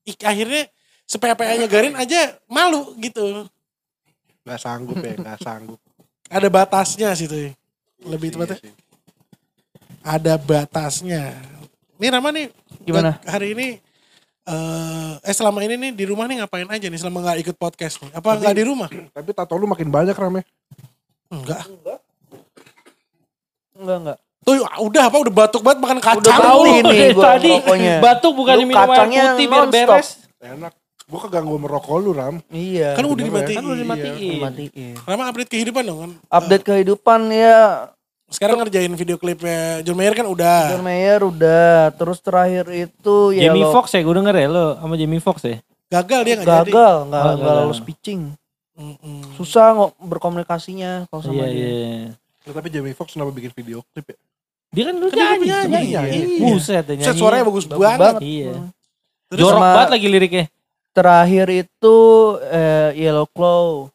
ik- 0.03 0.19
akhirnya 0.21 0.65
sepea-peanya 1.05 1.67
Garin 1.67 1.93
aja 1.93 2.33
malu 2.45 2.97
gitu. 2.97 3.45
Gak 4.41 4.57
sanggup 4.57 4.97
ya, 4.97 5.13
gak 5.15 5.39
sanggup. 5.39 5.77
Ada 6.27 6.49
batasnya 6.49 7.13
sih 7.13 7.25
tuh. 7.25 7.53
Lebih 8.01 8.27
Iya 8.27 8.35
tepatnya 8.35 8.59
ada 10.03 10.33
batasnya. 10.35 11.31
Ini 11.95 12.09
Rama 12.09 12.29
nih 12.29 12.49
Gimana? 12.81 13.15
hari 13.23 13.53
ini 13.53 13.79
eh 14.43 15.13
eh 15.23 15.33
selama 15.35 15.63
ini 15.63 15.79
nih 15.79 15.91
di 15.95 16.03
rumah 16.03 16.27
nih 16.27 16.43
ngapain 16.43 16.67
aja 16.67 16.87
nih 16.91 16.99
selama 16.99 17.23
nggak 17.23 17.37
ikut 17.47 17.55
podcast 17.55 18.03
nih? 18.03 18.11
Apa 18.11 18.35
nggak 18.35 18.55
di 18.59 18.63
rumah? 18.67 18.89
Tapi 18.91 19.29
tato 19.31 19.55
lu 19.55 19.67
makin 19.67 19.87
banyak 19.87 20.15
rame. 20.15 20.43
Enggak. 21.31 21.63
Enggak 23.79 23.97
enggak. 24.03 24.17
Tuh 24.43 24.59
udah 24.59 25.03
apa 25.07 25.17
udah 25.23 25.33
batuk 25.33 25.61
banget 25.63 25.79
makan 25.79 25.99
kacang. 26.03 26.19
Udah 26.19 26.35
tahu 26.35 26.61
lu. 26.67 26.71
ini 26.83 26.97
gua 27.15 27.23
tadi 27.23 27.49
rokoknya. 27.55 27.95
batuk 28.03 28.33
bukan 28.35 28.55
Lu 28.59 28.63
minum 28.67 28.79
air 28.83 28.89
kacangnya 28.91 29.23
putih 29.31 29.47
biar 29.47 29.67
beres. 29.71 30.07
Enak. 30.43 30.73
Gue 31.03 31.19
keganggu 31.19 31.55
merokok 31.59 31.95
lu 31.99 32.11
Ram. 32.15 32.35
Iya. 32.51 32.95
Kan 32.95 33.03
udah 33.07 33.15
Bener 33.15 33.23
ya. 33.23 33.27
dimatiin. 33.31 33.57
Kan 33.59 33.63
udah 33.63 33.79
dimatiin. 33.79 34.39
Matiin. 34.39 34.93
Rama 35.03 35.23
update 35.31 35.51
kehidupan 35.51 35.83
dong 35.87 35.99
kan. 35.99 36.11
Update 36.27 36.63
kehidupan 36.67 37.19
ya 37.31 37.59
Sekarang 38.33 38.57
ngerjain 38.57 38.89
video 38.91 39.15
klipnya 39.15 39.79
John 39.81 39.93
Mayer 39.93 40.13
kan 40.13 40.25
udah. 40.25 40.73
John 40.73 40.81
Mayer 40.81 41.21
udah. 41.21 41.93
Terus 41.93 42.17
terakhir 42.17 42.65
itu 42.69 43.15
ya 43.31 43.47
Jamie 43.47 43.61
lo 43.61 43.69
Foxx 43.71 43.93
ya, 43.93 44.01
gue 44.01 44.15
denger 44.15 44.35
ya 44.35 44.47
lo 44.47 44.67
sama 44.75 44.95
Jamie 44.95 45.21
Foxx 45.21 45.39
ya. 45.43 45.57
Gagal 45.87 46.19
dia 46.23 46.35
gak 46.35 46.43
jadi. 46.43 46.71
gagal, 46.73 46.95
nggak 47.05 47.21
Oh, 47.21 47.31
nggak 47.31 47.45
gagal. 47.45 47.63
lulus 47.63 47.79
pitching. 47.79 48.21
Mm-mm. 48.73 49.21
Susah 49.37 49.65
nggak 49.71 49.91
berkomunikasinya 50.01 51.05
kalau 51.05 51.21
sama 51.21 51.37
Iya 51.39 51.47
dia. 51.47 51.61
iya. 51.61 51.93
Ya, 52.43 52.51
tapi 52.51 52.67
Jamie 52.67 52.91
Foxx 52.91 53.13
kenapa 53.13 53.29
bikin 53.29 53.53
video 53.53 53.85
klip 53.87 54.05
ya? 54.09 54.17
Dia 54.73 54.83
kan 54.89 54.95
lu 54.97 55.05
Kan 55.05 55.13
dia 55.13 55.25
nyanyi. 55.29 55.45
penyanyi. 55.45 55.85
Iya. 55.85 56.01
Iya. 56.09 56.39
Buset 56.41 56.73
ya 56.73 56.81
Set 56.81 56.97
nyanyi. 56.97 57.13
suaranya 57.15 57.45
bagus, 57.45 57.65
Bagus 57.65 57.77
banget. 57.79 57.99
banget. 58.01 58.21
Iya. 58.23 58.53
Terus 59.29 59.39
Jorok 59.39 59.53
sama- 59.55 59.73
banget 59.77 59.89
lagi 59.91 60.07
liriknya. 60.09 60.45
Terakhir 60.91 61.47
itu 61.51 61.97
eh, 62.43 62.89
Yellow 62.95 63.27
Claw 63.27 63.89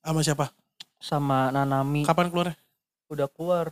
sama 0.00 0.20
siapa? 0.20 0.46
sama 0.98 1.48
Nanami 1.48 2.04
Kapan 2.04 2.28
keluarnya? 2.28 2.56
udah 3.08 3.26
keluar. 3.26 3.66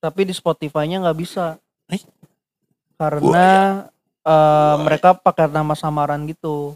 Tapi 0.00 0.24
di 0.24 0.32
Spotify-nya 0.32 1.04
nggak 1.04 1.18
bisa. 1.18 1.60
Eh? 1.86 2.00
Karena 2.96 3.84
eh, 4.20 4.74
mereka 4.80 5.12
pakai 5.12 5.46
nama 5.46 5.72
samaran 5.72 6.24
gitu. 6.24 6.74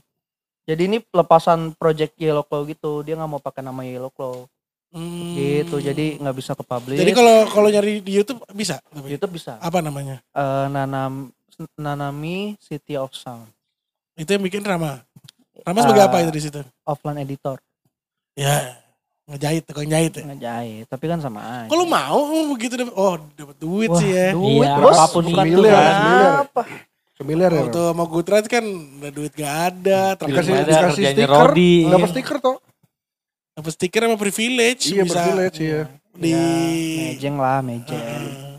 Jadi 0.64 0.88
ini 0.88 0.98
pelepasan 1.00 1.76
project 1.76 2.16
Yellow 2.16 2.44
Claw 2.44 2.64
gitu. 2.64 3.04
Dia 3.04 3.16
nggak 3.16 3.30
mau 3.30 3.40
pakai 3.40 3.60
nama 3.60 3.84
Yellow 3.84 4.12
Claw 4.12 4.48
Hmm. 4.94 5.34
gitu. 5.34 5.82
Jadi 5.82 6.22
nggak 6.22 6.36
bisa 6.38 6.54
ke 6.54 6.62
publish. 6.62 7.02
Jadi 7.02 7.10
kalau 7.10 7.50
kalau 7.50 7.66
nyari 7.66 7.98
di 7.98 8.14
YouTube 8.14 8.46
bisa. 8.54 8.78
tapi 8.86 9.10
YouTube 9.10 9.34
bisa. 9.34 9.58
Apa 9.58 9.82
namanya? 9.82 10.22
Eh, 10.30 10.66
Nanam 10.70 11.34
Nanami 11.74 12.54
City 12.62 12.94
of 12.94 13.10
Sound. 13.10 13.50
Itu 14.14 14.30
yang 14.30 14.46
bikin 14.46 14.62
Rama. 14.62 15.02
Rama 15.66 15.78
sebagai 15.82 16.02
Ah. 16.02 16.08
apa 16.10 16.22
itu 16.22 16.30
di 16.30 16.42
situ? 16.42 16.60
Offline 16.86 17.26
editor. 17.26 17.58
Ya 18.38 18.83
ngejahit, 19.26 19.62
tukang 19.64 19.86
jahit 19.86 20.12
ya. 20.12 20.22
Ngejahit, 20.26 20.84
tapi 20.86 21.04
kan 21.06 21.18
sama 21.18 21.40
aja. 21.40 21.68
Kalau 21.68 21.84
mau 21.84 22.18
oh, 22.18 22.44
begitu 22.52 22.74
dapet, 22.74 22.92
oh 22.92 23.16
dapat 23.32 23.56
duit 23.56 23.88
Wah, 23.88 23.98
sih 23.98 24.10
ya. 24.10 24.28
Duit, 24.30 24.62
Iya, 24.62 24.72
bos. 24.78 24.94
apa 24.94 25.06
pun 25.10 25.24
Bukan 25.24 25.44
itu 25.44 25.58
duit 25.58 25.72
kan. 25.72 25.94
apa. 26.42 26.62
Familiar 27.14 27.46
ya 27.48 27.60
Waktu 27.62 27.80
sama 27.86 28.04
Goodreads 28.04 28.48
kan 28.48 28.64
udah 28.98 29.10
duit 29.10 29.32
gak 29.32 29.54
ada, 29.70 30.02
Dikasih, 30.18 30.52
Ada 30.52 30.66
dikasih 30.66 31.04
stiker, 31.08 31.30
Rodi. 31.30 31.74
dapat 31.86 32.08
stiker 32.10 32.36
toh. 32.38 32.56
dapat 33.54 33.70
stiker 33.70 34.00
sama 34.02 34.16
privilege 34.18 34.82
Iya 34.90 35.02
bisa 35.06 35.20
privilege 35.22 35.58
iya. 35.62 35.82
di 36.12 36.34
Ya, 36.34 36.42
mejeng 37.14 37.36
lah, 37.38 37.58
mejeng. 37.62 38.02
eh, 38.02 38.58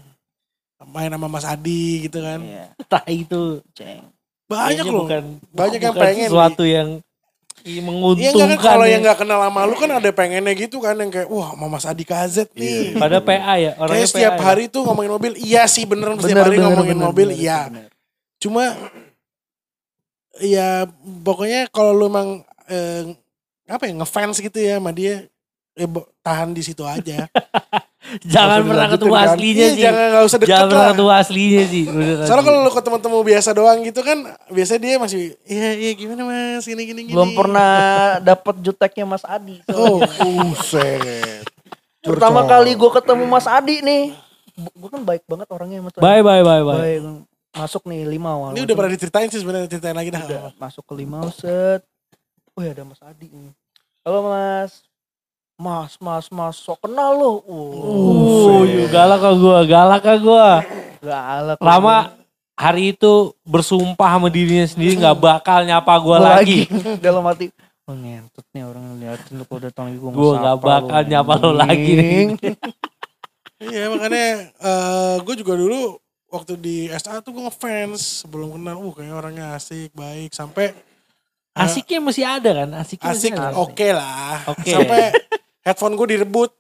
main 0.87 1.11
sama 1.11 1.27
Mas 1.27 1.43
Adi 1.43 2.07
gitu 2.07 2.23
kan. 2.23 2.39
Iya, 2.39 2.65
Tai 2.91 3.11
itu. 3.11 3.59
mejeng. 3.61 4.07
Banyak 4.45 4.71
Kayaknya 4.79 4.87
loh. 4.87 5.03
Bukan, 5.03 5.23
Banyak 5.51 5.79
yang 5.81 5.95
pengen 5.95 6.27
sesuatu 6.29 6.63
yang 6.63 6.87
Iya 7.65 7.81
menguntungkan. 7.81 8.29
enggak 8.37 8.49
kan 8.53 8.59
kalau 8.61 8.85
ya. 8.85 8.93
yang 8.93 9.01
nggak 9.01 9.17
kenal 9.17 9.39
sama 9.41 9.65
lu 9.65 9.73
kan 9.73 9.89
ada 9.89 10.09
pengennya 10.13 10.53
gitu 10.53 10.77
kan 10.77 10.93
yang 10.95 11.09
kayak 11.09 11.25
wah 11.27 11.57
sama 11.57 11.65
Mas 11.65 11.89
Adi 11.89 12.05
KZ 12.05 12.53
nih. 12.53 12.93
Pada 12.93 13.17
PA 13.19 13.57
ya, 13.57 13.73
orangnya 13.75 14.05
Kayak 14.05 14.09
setiap 14.13 14.33
PA 14.33 14.39
ya. 14.39 14.45
hari 14.45 14.63
tuh 14.69 14.81
ngomongin 14.85 15.11
mobil, 15.11 15.33
iya 15.35 15.65
sih 15.65 15.81
bener, 15.83 16.13
setiap 16.15 16.29
Bener, 16.29 16.45
hari 16.45 16.57
bener, 16.61 16.65
ngomongin 16.69 16.93
bener, 16.93 17.05
mobil, 17.09 17.27
bener, 17.33 17.41
iya. 17.41 17.59
bener. 17.65 17.89
Cuma 18.37 18.63
ya 20.37 20.85
pokoknya 21.25 21.71
kalau 21.71 21.91
lu 21.91 22.05
emang 22.05 22.29
eh, 22.67 23.17
apa 23.65 23.89
ya 23.89 23.93
ngefans 23.97 24.37
gitu 24.37 24.59
ya 24.61 24.77
sama 24.77 24.93
dia, 24.93 25.25
ya 25.73 25.87
bo- 25.89 26.05
tahan 26.21 26.53
di 26.53 26.61
situ 26.61 26.85
aja. 26.85 27.25
Jangan 28.23 28.59
pernah 28.63 28.87
ketemu 28.87 29.13
kan? 29.13 29.25
aslinya 29.27 29.59
Iya, 29.59 29.73
sih. 29.73 29.81
jangan 29.83 30.05
nggak 30.07 30.23
usah 30.23 30.37
deket 30.39 30.51
Jangan 30.53 30.67
pernah 30.71 30.87
ketemu 30.93 31.11
aslinya 31.11 31.63
sih. 31.67 31.83
Soalnya 32.23 32.43
kalau 32.45 32.59
lu 32.63 32.71
ketemu-temu 32.71 33.17
biasa 33.25 33.49
doang 33.51 33.79
gitu 33.83 34.01
kan, 34.01 34.17
biasanya 34.47 34.79
dia 34.79 34.95
masih, 34.95 35.21
iya 35.43 35.69
iya 35.75 35.91
gimana 35.91 36.21
mas, 36.23 36.63
gini 36.63 36.83
gini 36.87 37.01
gini. 37.09 37.15
Belum 37.15 37.31
pernah 37.35 37.73
dapat 38.23 38.55
juteknya 38.63 39.05
Mas 39.09 39.25
Adi. 39.25 39.59
Oh, 39.73 39.99
Buset. 39.99 41.43
Pertama 41.99 42.45
kali 42.45 42.77
gue 42.77 42.91
ketemu 42.93 43.23
Mas 43.25 43.47
Adi 43.49 43.81
nih. 43.81 44.03
Gue 44.55 44.89
kan 44.93 45.01
baik 45.03 45.27
banget 45.27 45.47
orangnya 45.51 45.83
Mas 45.83 45.93
Adi. 45.97 46.03
Bye 46.05 46.21
bye 46.23 46.45
bye 46.45 46.63
bye. 46.63 46.77
Baik. 46.79 47.01
Masuk 47.55 47.87
nih 47.87 48.03
lima 48.03 48.35
awal. 48.35 48.51
ini 48.51 48.67
udah 48.67 48.75
pernah 48.75 48.91
diceritain 48.91 49.31
sih 49.31 49.39
sebenarnya 49.39 49.67
ceritain 49.71 49.95
lagi 49.95 50.11
dah. 50.11 50.21
Udah 50.23 50.43
masuk 50.59 50.83
ke 50.83 50.93
lima 50.95 51.23
set. 51.31 51.81
Wih 52.55 52.71
ada 52.71 52.83
Mas 52.83 52.99
Adi 53.03 53.27
nih. 53.27 53.51
Halo 54.05 54.21
Mas. 54.27 54.85
Mas, 55.55 55.95
mas, 56.03 56.27
mas, 56.27 56.59
sok 56.59 56.83
kenal 56.83 57.15
lo. 57.15 57.39
Uh, 57.47 58.67
yuk, 58.67 58.91
galak 58.91 59.23
kah 59.23 59.31
gua, 59.39 59.63
galak 59.63 60.01
kah 60.03 60.17
gua. 60.19 60.49
galak. 60.99 61.57
Lama 61.63 62.11
hari 62.59 62.91
itu 62.91 63.31
bersumpah 63.47 64.19
sama 64.19 64.27
dirinya 64.27 64.67
sendiri 64.67 64.99
nggak 64.99 65.15
bakal 65.15 65.63
nyapa 65.63 65.93
gua 66.03 66.17
Gua 66.19 66.43
lagi. 66.43 66.67
Dalam 67.05 67.23
hati. 67.23 67.55
Oh 67.87 67.95
ngentot 67.95 68.43
nih 68.51 68.67
orang 68.67 68.83
ngeliatin 68.97 69.37
lu 69.37 69.45
kalau 69.45 69.61
datang 69.61 69.83
lagi 69.87 69.97
gue 70.01 70.09
Gua 70.09 70.31
nggak 70.41 70.59
bakal 70.59 71.01
nyapa 71.05 71.33
lo 71.39 71.51
lagi 71.53 71.91
nih. 71.93 72.23
Iya 73.55 73.83
makanya 73.93 74.27
eh 74.51 75.15
gue 75.23 75.35
juga 75.39 75.53
dulu 75.55 75.95
waktu 76.27 76.59
di 76.59 76.75
SA 76.91 77.23
tuh 77.23 77.31
gue 77.31 77.47
ngefans 77.47 78.27
sebelum 78.27 78.59
kenal, 78.59 78.83
uh 78.83 78.91
kayak 78.91 79.15
orangnya 79.15 79.55
asik, 79.55 79.95
baik, 79.95 80.35
sampai 80.35 80.75
Asiknya 81.55 82.03
masih 82.03 82.27
ada 82.27 82.51
kan? 82.51 82.69
Asiknya 82.75 83.15
masih 83.15 83.31
asik 83.31 83.55
oke 83.55 83.87
lah. 83.95 84.37
Oke. 84.51 84.71
Sampai 84.75 85.01
headphone 85.65 85.97
gue 85.97 86.07
direbut 86.13 86.53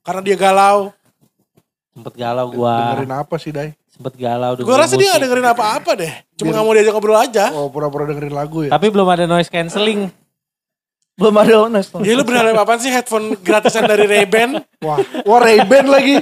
karena 0.00 0.20
dia 0.24 0.36
galau. 0.40 0.90
Sempet 1.94 2.14
galau 2.18 2.50
gua. 2.50 2.96
Dengerin 2.96 3.14
apa 3.14 3.34
sih 3.38 3.52
Dai? 3.54 3.76
Sempet 3.86 4.18
galau. 4.18 4.58
Gue 4.58 4.74
rasa 4.74 4.98
dia 4.98 5.14
gak 5.14 5.22
dengerin 5.22 5.46
apa-apa 5.46 5.90
deh. 5.94 6.12
Cuma 6.34 6.50
gak 6.50 6.64
mau 6.64 6.74
diajak 6.74 6.92
ngobrol 6.96 7.20
aja. 7.20 7.54
Oh 7.54 7.70
pura-pura 7.70 8.08
dengerin 8.08 8.34
lagu 8.34 8.66
ya? 8.66 8.74
Tapi 8.74 8.90
belum 8.90 9.06
ada 9.06 9.28
noise 9.30 9.46
cancelling. 9.52 10.10
Belum 11.14 11.34
ada 11.38 11.68
honest. 11.68 11.94
Ya 12.02 12.18
lu 12.18 12.26
berharap 12.26 12.58
apaan 12.58 12.82
sih 12.82 12.90
headphone 12.90 13.38
gratisan 13.38 13.86
dari 13.86 14.02
Ray-Ban? 14.10 14.58
Wah, 14.82 14.98
wah 15.22 15.38
Ray-Ban 15.38 15.86
lagi. 15.86 16.18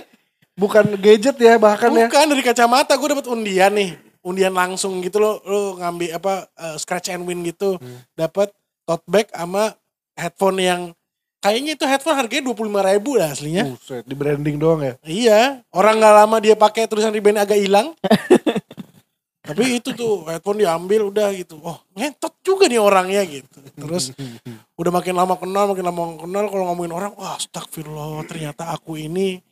Bukan 0.53 1.01
gadget 1.01 1.41
ya 1.41 1.57
bahkan 1.57 1.89
ya. 1.97 2.13
Bukan 2.13 2.29
dari 2.29 2.45
kacamata 2.45 2.93
gue 2.93 3.09
dapet 3.17 3.25
undian 3.33 3.73
nih. 3.73 3.97
Undian 4.21 4.53
langsung 4.53 5.01
gitu 5.01 5.17
lo 5.17 5.41
lo 5.49 5.81
ngambil 5.81 6.21
apa 6.21 6.45
eh, 6.61 6.77
scratch 6.77 7.09
and 7.09 7.25
win 7.25 7.41
gitu. 7.41 7.81
Dapat 8.13 8.53
tote 8.85 9.09
bag 9.09 9.33
sama 9.33 9.73
headphone 10.13 10.61
yang 10.61 10.81
kayaknya 11.43 11.75
itu 11.75 11.85
headphone 11.85 12.15
harganya 12.15 12.55
25 12.55 12.89
ribu 12.95 13.11
lah 13.19 13.29
aslinya. 13.35 13.67
Buset, 13.67 14.07
di 14.07 14.15
branding 14.15 14.57
doang 14.57 14.81
ya. 14.81 14.95
Iya, 15.03 15.41
orang 15.75 15.99
nggak 15.99 16.15
lama 16.23 16.37
dia 16.39 16.55
pakai 16.55 16.87
tulisan 16.87 17.11
Ray-Ban 17.11 17.43
agak 17.43 17.59
hilang. 17.59 17.93
Tapi 19.43 19.83
itu 19.83 19.91
tuh 19.91 20.23
headphone 20.31 20.63
diambil 20.63 21.11
udah 21.11 21.35
gitu. 21.35 21.59
Oh 21.67 21.83
ngentot 21.99 22.31
juga 22.47 22.71
nih 22.71 22.79
orangnya 22.79 23.27
gitu. 23.27 23.59
Terus 23.75 24.15
udah 24.81 24.93
makin 24.95 25.19
lama 25.19 25.35
kenal, 25.35 25.67
makin 25.75 25.85
lama 25.91 26.03
kenal 26.23 26.45
kalau 26.47 26.65
ngomongin 26.71 26.95
orang, 26.95 27.13
wah 27.19 27.35
astagfirullah 27.35 28.23
ternyata 28.31 28.71
aku 28.71 28.95
ini 28.95 29.43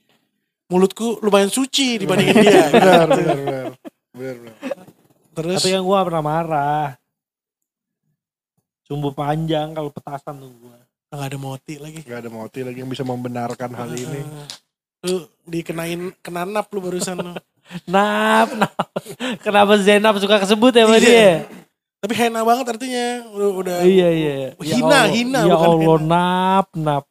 mulutku 0.70 1.18
lumayan 1.26 1.50
suci 1.50 1.98
dibandingin 1.98 2.38
dia. 2.38 2.70
Benar, 2.72 3.06
gitu. 3.10 3.18
benar, 3.18 3.36
benar. 3.42 3.66
Benar, 4.14 4.34
benar. 4.38 4.54
Terus 5.34 5.58
Tapi 5.58 5.70
yang 5.74 5.82
gua 5.82 6.06
pernah 6.06 6.22
marah. 6.22 6.86
Sumbu 8.86 9.14
panjang 9.14 9.74
kalau 9.74 9.90
petasan 9.90 10.38
tuh 10.38 10.50
gua. 10.58 10.79
Nggak 11.10 11.26
ada 11.26 11.38
moti 11.38 11.74
lagi. 11.76 12.00
Gak 12.02 12.20
ada 12.22 12.30
moti 12.30 12.60
lagi 12.62 12.78
yang 12.78 12.88
bisa 12.88 13.02
membenarkan 13.02 13.70
hal 13.74 13.90
ini. 13.90 14.22
Lu 15.02 15.16
dikenain 15.44 16.14
kenanap 16.20 16.70
lu 16.70 16.80
barusan 16.80 17.18
lu. 17.18 17.32
Nap, 17.86 18.50
nap. 18.52 18.74
Kenapa 19.40 19.78
Zainab 19.78 20.18
suka 20.18 20.42
kesebut 20.42 20.70
ya 20.70 20.90
sama 20.90 20.98
Iya. 20.98 21.06
dia? 21.06 21.30
Tapi 22.02 22.14
hena 22.18 22.42
banget 22.42 22.66
artinya. 22.66 23.22
Udah, 23.30 23.48
udah 23.54 23.76
Iya 23.82 24.08
iya. 24.10 24.34
Hina, 24.58 25.06
hina 25.06 25.40
Ya 25.46 25.54
bukan 25.54 25.70
Allah, 25.70 25.78
hina. 25.78 26.02
nap, 26.02 26.66
nap. 26.74 27.04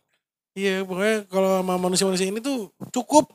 Iya 0.52 0.84
pokoknya 0.84 1.18
kalau 1.28 1.64
sama 1.64 1.76
manusia-manusia 1.78 2.28
ini 2.28 2.44
tuh 2.44 2.68
cukup 2.92 3.32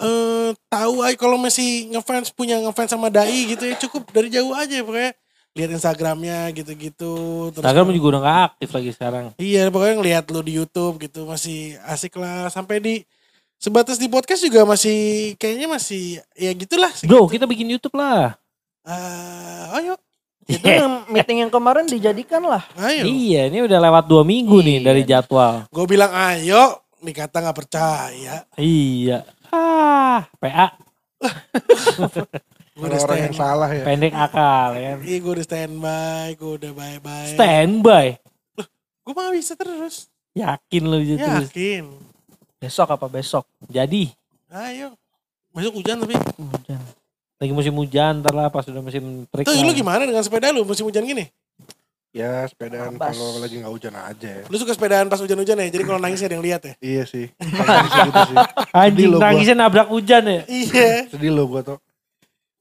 eh 0.00 0.50
tahu 0.66 1.04
aja 1.04 1.16
kalau 1.16 1.36
masih 1.36 1.92
ngefans 1.92 2.32
punya 2.32 2.56
ngefans 2.58 2.88
sama 2.88 3.12
dai 3.12 3.44
gitu 3.46 3.68
ya 3.68 3.76
cukup 3.76 4.08
dari 4.08 4.32
jauh 4.32 4.56
aja 4.56 4.80
pokoknya 4.80 5.12
lihat 5.52 5.70
Instagramnya 5.70 6.48
gitu-gitu. 6.50 7.12
Terus 7.50 7.60
Instagram 7.60 7.92
juga 7.92 8.06
udah 8.08 8.20
gak 8.20 8.38
aktif 8.50 8.68
lagi 8.72 8.90
sekarang. 8.90 9.24
Iya 9.36 9.68
pokoknya 9.68 9.94
ngeliat 9.98 10.24
lu 10.28 10.40
di 10.40 10.52
YouTube 10.56 10.96
gitu 10.98 11.24
masih 11.24 11.76
asik 11.84 12.16
lah 12.16 12.48
sampai 12.48 12.78
di 12.78 12.94
sebatas 13.56 13.94
di 13.94 14.08
podcast 14.08 14.42
juga 14.42 14.64
masih 14.64 14.98
kayaknya 15.36 15.68
masih 15.68 16.18
ya 16.32 16.50
gitulah. 16.52 16.90
Bro, 17.04 17.28
kita 17.28 17.44
bikin 17.44 17.68
YouTube 17.68 17.94
lah. 17.94 18.34
Ah, 18.82 19.78
ayo, 19.78 19.94
Itu 20.42 20.66
yang 20.66 21.06
meeting 21.06 21.46
yang 21.46 21.52
kemarin 21.52 21.86
dijadikan 21.86 22.42
lah. 22.42 22.66
ayo. 22.74 23.06
Iya, 23.06 23.46
ini 23.46 23.62
udah 23.62 23.78
lewat 23.78 24.10
dua 24.10 24.26
minggu 24.26 24.58
nih 24.58 24.82
Iya. 24.82 24.86
dari 24.90 25.02
jadwal. 25.06 25.54
Gue 25.70 25.86
bilang 25.86 26.10
ayo, 26.10 26.82
dikata 26.98 27.38
nggak 27.38 27.54
percaya. 27.56 28.42
Iya. 28.58 29.22
Ah, 29.54 30.26
PA 30.42 30.74
Gue 32.72 32.88
udah 32.88 33.00
orang 33.04 33.20
yang 33.28 33.36
salah 33.36 33.68
ya. 33.68 33.84
pendek 33.84 34.14
akal 34.16 34.70
ya 34.80 34.96
kan. 34.96 34.98
iya 35.04 35.16
gue 35.20 35.32
udah 35.36 35.44
standby, 35.44 36.26
gue 36.40 36.50
udah 36.56 36.72
bye-bye. 36.72 37.30
Standby. 37.36 38.06
Gue 39.04 39.12
mah 39.12 39.28
bisa 39.34 39.52
terus. 39.52 40.08
Yakin 40.32 40.82
lu 40.88 40.98
gitu. 41.04 41.20
Yakin. 41.20 41.84
Besok 42.56 42.96
apa 42.96 43.06
besok? 43.12 43.44
Jadi, 43.68 44.08
Ayo. 44.48 44.96
Masuk 45.52 45.84
hujan 45.84 46.00
tapi. 46.00 46.16
Hujan. 46.16 46.80
lagi 47.42 47.50
musim 47.50 47.74
hujan 47.74 48.22
ntar 48.22 48.38
lah 48.38 48.48
pas 48.48 48.62
udah 48.64 48.78
musim 48.78 49.26
terik. 49.26 49.50
Tuh 49.50 49.58
lu 49.58 49.74
gimana 49.74 50.06
dengan 50.06 50.22
sepeda 50.22 50.54
lu 50.54 50.62
musim 50.62 50.86
hujan 50.86 51.02
gini? 51.02 51.26
Ya 52.12 52.44
sepedaan 52.44 53.00
kalau 53.00 53.40
lagi 53.40 53.56
nggak 53.56 53.72
hujan 53.72 53.96
aja 53.96 54.28
ya. 54.28 54.44
Lu 54.46 54.56
suka 54.60 54.76
sepedaan 54.76 55.08
pas 55.08 55.16
hujan-hujan 55.16 55.56
ya? 55.56 55.68
Jadi 55.72 55.82
kalau 55.88 55.96
nangis 55.96 56.20
ada 56.20 56.36
yang 56.36 56.44
lihat 56.44 56.60
ya? 56.60 56.74
Iya 56.78 57.02
sih. 57.08 57.26
Gitu 57.32 58.20
sih. 58.30 58.36
Anjing 58.76 59.16
gua. 59.16 59.20
nangisnya 59.26 59.56
nabrak 59.56 59.88
hujan 59.88 60.22
ya. 60.28 60.42
Iya. 60.44 61.08
Sedih 61.08 61.32
lo 61.32 61.48
gue 61.48 61.60
tuh. 61.64 61.78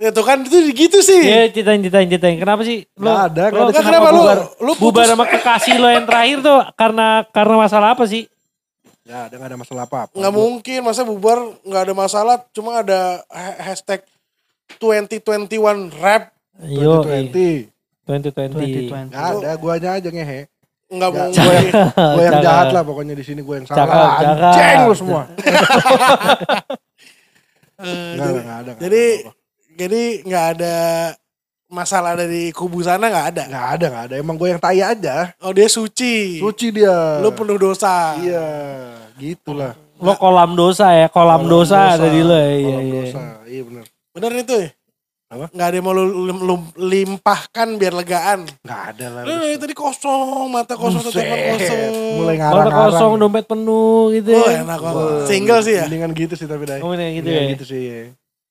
Ya 0.01 0.09
tuh 0.09 0.25
kan 0.25 0.41
itu 0.41 0.57
gitu 0.73 0.97
sih. 0.99 1.21
Iya 1.21 1.53
ceritain 1.53 1.77
ceritain 1.77 2.09
ceritain. 2.09 2.35
Kenapa 2.35 2.65
sih? 2.65 2.89
Lo, 2.97 3.13
ada, 3.13 3.53
lo 3.53 3.69
ada 3.69 3.69
Nggak, 3.69 3.85
kenapa 3.85 4.09
lu? 4.09 4.17
bubar, 4.17 4.37
Lu 4.57 4.71
bubar 4.75 5.05
sama 5.05 5.25
kekasih 5.29 5.77
lo 5.77 5.87
yang 5.87 6.09
terakhir 6.09 6.41
tuh 6.41 6.57
karena 6.73 7.07
karena 7.29 7.55
masalah 7.55 7.93
apa 7.93 8.09
sih? 8.09 8.25
Ya 9.05 9.29
ada 9.29 9.33
nggak 9.33 9.49
ada 9.49 9.59
masalah 9.61 9.81
apa 9.85 9.97
apa. 10.05 10.13
Nggak 10.13 10.33
mungkin, 10.33 10.79
masa 10.81 11.01
bubar 11.01 11.37
nggak 11.61 11.83
ada 11.85 11.93
masalah, 11.93 12.35
cuma 12.49 12.81
ada 12.81 13.21
ha- 13.29 13.59
hashtag 13.61 14.01
2021 14.81 15.93
rap. 15.93 16.33
Yo, 16.61 17.05
2020. 17.05 17.69
2020. 18.01 18.89
2020. 18.89 19.13
Nggak 19.13 19.25
ada, 19.37 19.51
guanya 19.55 19.89
aja 19.97 20.09
ngehe. 20.09 20.41
Nggak 20.87 21.09
Ya, 21.09 21.17
mungkin. 21.19 21.39
gue 21.39 21.53
yang, 21.53 21.69
gua 21.95 22.23
yang 22.25 22.41
jahat 22.41 22.67
lah 22.71 22.83
pokoknya 22.83 23.13
di 23.13 23.23
sini 23.23 23.41
gue 23.41 23.55
yang 23.55 23.65
salah. 23.65 23.85
cakep. 24.17 24.49
Anjing 24.49 24.81
lu 24.81 24.95
semua. 24.97 25.21
Eh, 27.81 28.13
Nggak 28.13 28.29
ada, 28.53 28.71
jadi, 28.77 29.05
nggak 29.17 29.25
ada. 29.25 29.40
Jadi, 29.81 30.03
nggak 30.21 30.45
ada 30.55 30.75
masalah 31.67 32.13
dari 32.13 32.51
kubu 32.51 32.83
sana 32.83 33.07
nggak 33.07 33.27
ada. 33.31 33.43
Nggak 33.47 33.67
ada, 33.71 33.85
nggak 33.87 34.03
ada. 34.05 34.15
Emang 34.17 34.35
gue 34.35 34.47
yang 34.47 34.59
tai 34.59 34.79
aja. 34.79 35.31
Oh 35.39 35.51
dia 35.51 35.65
suci. 35.65 36.37
Suci 36.37 36.67
dia. 36.69 37.17
Lu 37.19 37.31
penuh 37.31 37.55
dosa. 37.55 38.13
Iya, 38.17 38.45
gitulah. 39.15 39.73
Lo 39.97 40.17
kolam 40.17 40.53
dosa 40.53 40.91
ya, 40.91 41.07
kolam, 41.07 41.45
dosa, 41.45 41.93
ada 41.93 42.07
di 42.07 42.21
lo 42.21 42.33
ya. 42.33 42.49
Iya, 42.49 42.65
Kolam 42.65 42.81
iya. 42.81 42.93
dosa. 42.97 43.21
Iya 43.45 43.61
bener. 43.63 43.83
Bener 44.11 44.31
itu 44.35 44.55
ya? 44.57 44.69
Apa? 45.31 45.45
Nggak 45.47 45.63
ada 45.63 45.75
yang 45.77 45.85
mau 45.87 45.93
lu, 45.93 46.03
lu- 46.27 46.43
lu 46.43 46.55
limpahkan 46.75 47.67
biar 47.79 47.93
legaan. 47.95 48.39
Nggak 48.67 48.81
ada 48.91 49.05
lah. 49.07 49.21
Lu 49.23 49.33
dari 49.39 49.55
tadi 49.55 49.71
kosong, 49.71 50.51
mata 50.51 50.75
kosong, 50.75 50.99
Buset, 50.99 51.23
tatapan 51.23 51.55
kosong. 51.55 51.83
Mulai 52.19 52.35
Mata 52.35 52.43
ngarang-ngarang. 52.43 52.91
kosong, 52.91 53.11
dompet 53.15 53.45
penuh 53.47 54.01
gitu 54.11 54.29
Oh 54.35 54.43
ya. 54.43 54.59
enak 54.59 54.79
banget. 54.81 55.23
Single 55.31 55.61
sih 55.63 55.73
ya? 55.79 55.83
Mendingan 55.87 56.11
gitu 56.11 56.33
sih 56.35 56.47
tapi 56.49 56.63
dai. 56.67 56.83
Oh, 56.83 56.91
mendingan 56.91 57.13
gitu 57.15 57.23
Mendingan 57.23 57.47
ya? 57.47 57.53
gitu 57.55 57.63
sih. 57.63 57.83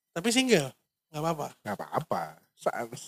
Tapi 0.09 0.27
single. 0.33 0.67
Nggak 1.11 1.21
apa-apa. 1.21 1.47
Nggak 1.61 1.75
apa-apa. 1.75 2.21
Sans. 2.55 3.01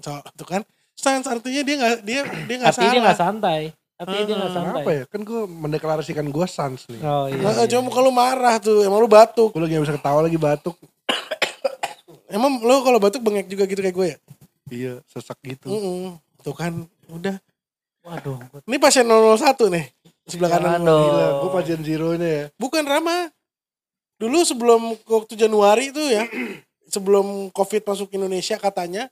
So, 0.00 0.12
itu 0.20 0.44
kan. 0.44 0.62
Sans 0.92 1.24
artinya 1.24 1.62
dia 1.64 1.76
nggak 1.80 1.94
dia 2.04 2.20
dia 2.44 2.56
nggak 2.60 2.72
Artinya 2.76 2.92
dia 2.92 3.00
salah. 3.00 3.08
gak 3.08 3.20
santai. 3.20 3.62
Artinya 4.00 4.24
dia 4.24 4.36
gak 4.36 4.52
santai. 4.56 4.72
Kenapa 4.72 4.90
ya? 4.96 5.04
Kan 5.12 5.20
gue 5.28 5.40
mendeklarasikan 5.44 6.26
gue 6.32 6.46
sans 6.48 6.80
nih. 6.88 7.00
Oh 7.04 7.28
iya. 7.28 7.40
Nah, 7.44 7.52
iya. 7.52 7.68
cuma 7.68 7.82
muka 7.84 8.00
lu 8.00 8.12
marah 8.12 8.56
tuh, 8.56 8.80
emang 8.80 8.96
lu 8.96 9.08
batuk. 9.12 9.52
Gue 9.52 9.60
lagi 9.60 9.76
gak 9.76 9.84
bisa 9.84 9.96
ketawa 10.00 10.20
lagi 10.24 10.40
batuk. 10.40 10.76
Emang 12.32 12.62
lu 12.64 12.80
kalau 12.80 12.96
batuk 12.96 13.20
bengek 13.20 13.50
juga 13.52 13.68
gitu 13.68 13.80
kayak 13.84 13.96
gue 13.96 14.06
ya? 14.06 14.16
Iya, 14.70 14.94
sesak 15.04 15.36
gitu. 15.44 15.68
Mm-mm. 15.68 16.16
Tuh 16.40 16.56
kan, 16.56 16.88
udah. 17.12 17.36
Waduh. 18.00 18.40
Ini 18.64 18.80
pasien 18.80 19.04
001 19.04 19.68
nih, 19.68 19.84
sebelah 20.24 20.48
kanan. 20.48 20.80
Dong. 20.80 21.04
Gila, 21.10 21.26
gue 21.44 21.50
pasien 21.52 21.80
zero 21.84 22.16
nya 22.16 22.30
ya. 22.30 22.44
Bukan 22.56 22.86
Rama. 22.88 23.28
Dulu 24.16 24.38
sebelum 24.46 24.96
waktu 25.04 25.36
Januari 25.36 25.92
itu 25.92 26.00
ya, 26.00 26.24
sebelum 26.90 27.26
Covid 27.50 27.82
masuk 27.82 28.10
Indonesia 28.10 28.54
katanya, 28.54 29.06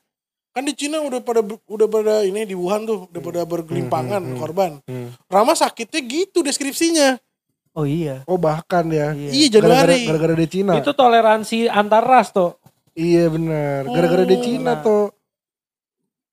kan 0.50 0.62
di 0.62 0.74
Cina 0.74 0.98
udah 0.98 1.18
pada 1.18 1.40
udah 1.44 1.86
pada 1.86 2.14
ini 2.22 2.42
di 2.42 2.52
Wuhan 2.52 2.82
tuh 2.82 3.06
udah 3.06 3.22
pada 3.22 3.40
bergelimpangan 3.44 4.18
Hmm, 4.18 4.26
hmm, 4.26 4.34
hmm. 4.34 4.40
korban. 4.40 4.70
Hmm. 4.84 5.08
Rama 5.26 5.54
sakitnya 5.54 6.00
gitu 6.02 6.42
deskripsinya. 6.42 7.16
Oh 7.72 7.86
iya. 7.86 8.26
Oh 8.26 8.34
bahkan 8.34 8.82
ya. 8.88 9.14
Iya. 9.14 9.30
Iya 9.30 9.46
Gara-gara 9.54 9.86
Januari. 9.88 10.00
gara-gara 10.04 10.34
di 10.34 10.48
Cina. 10.48 10.72
Itu 10.74 10.90
toleransi 10.92 11.58
antar 11.66 12.02
ras 12.02 12.28
tuh. 12.28 12.58
Iya 12.92 13.30
benar. 13.30 13.86
Gara-gara 13.86 14.24
di 14.24 14.34
Oh, 14.34 14.42
Cina 14.42 14.72
nah. 14.72 14.82
tuh. 14.82 15.14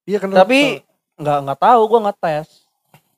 Iya 0.03 0.17
kan. 0.19 0.33
Tapi 0.33 0.81
nggak 1.15 1.37
nggak 1.45 1.59
tahu 1.59 1.81
gue 1.85 1.99
nggak 2.01 2.19
tes. 2.19 2.47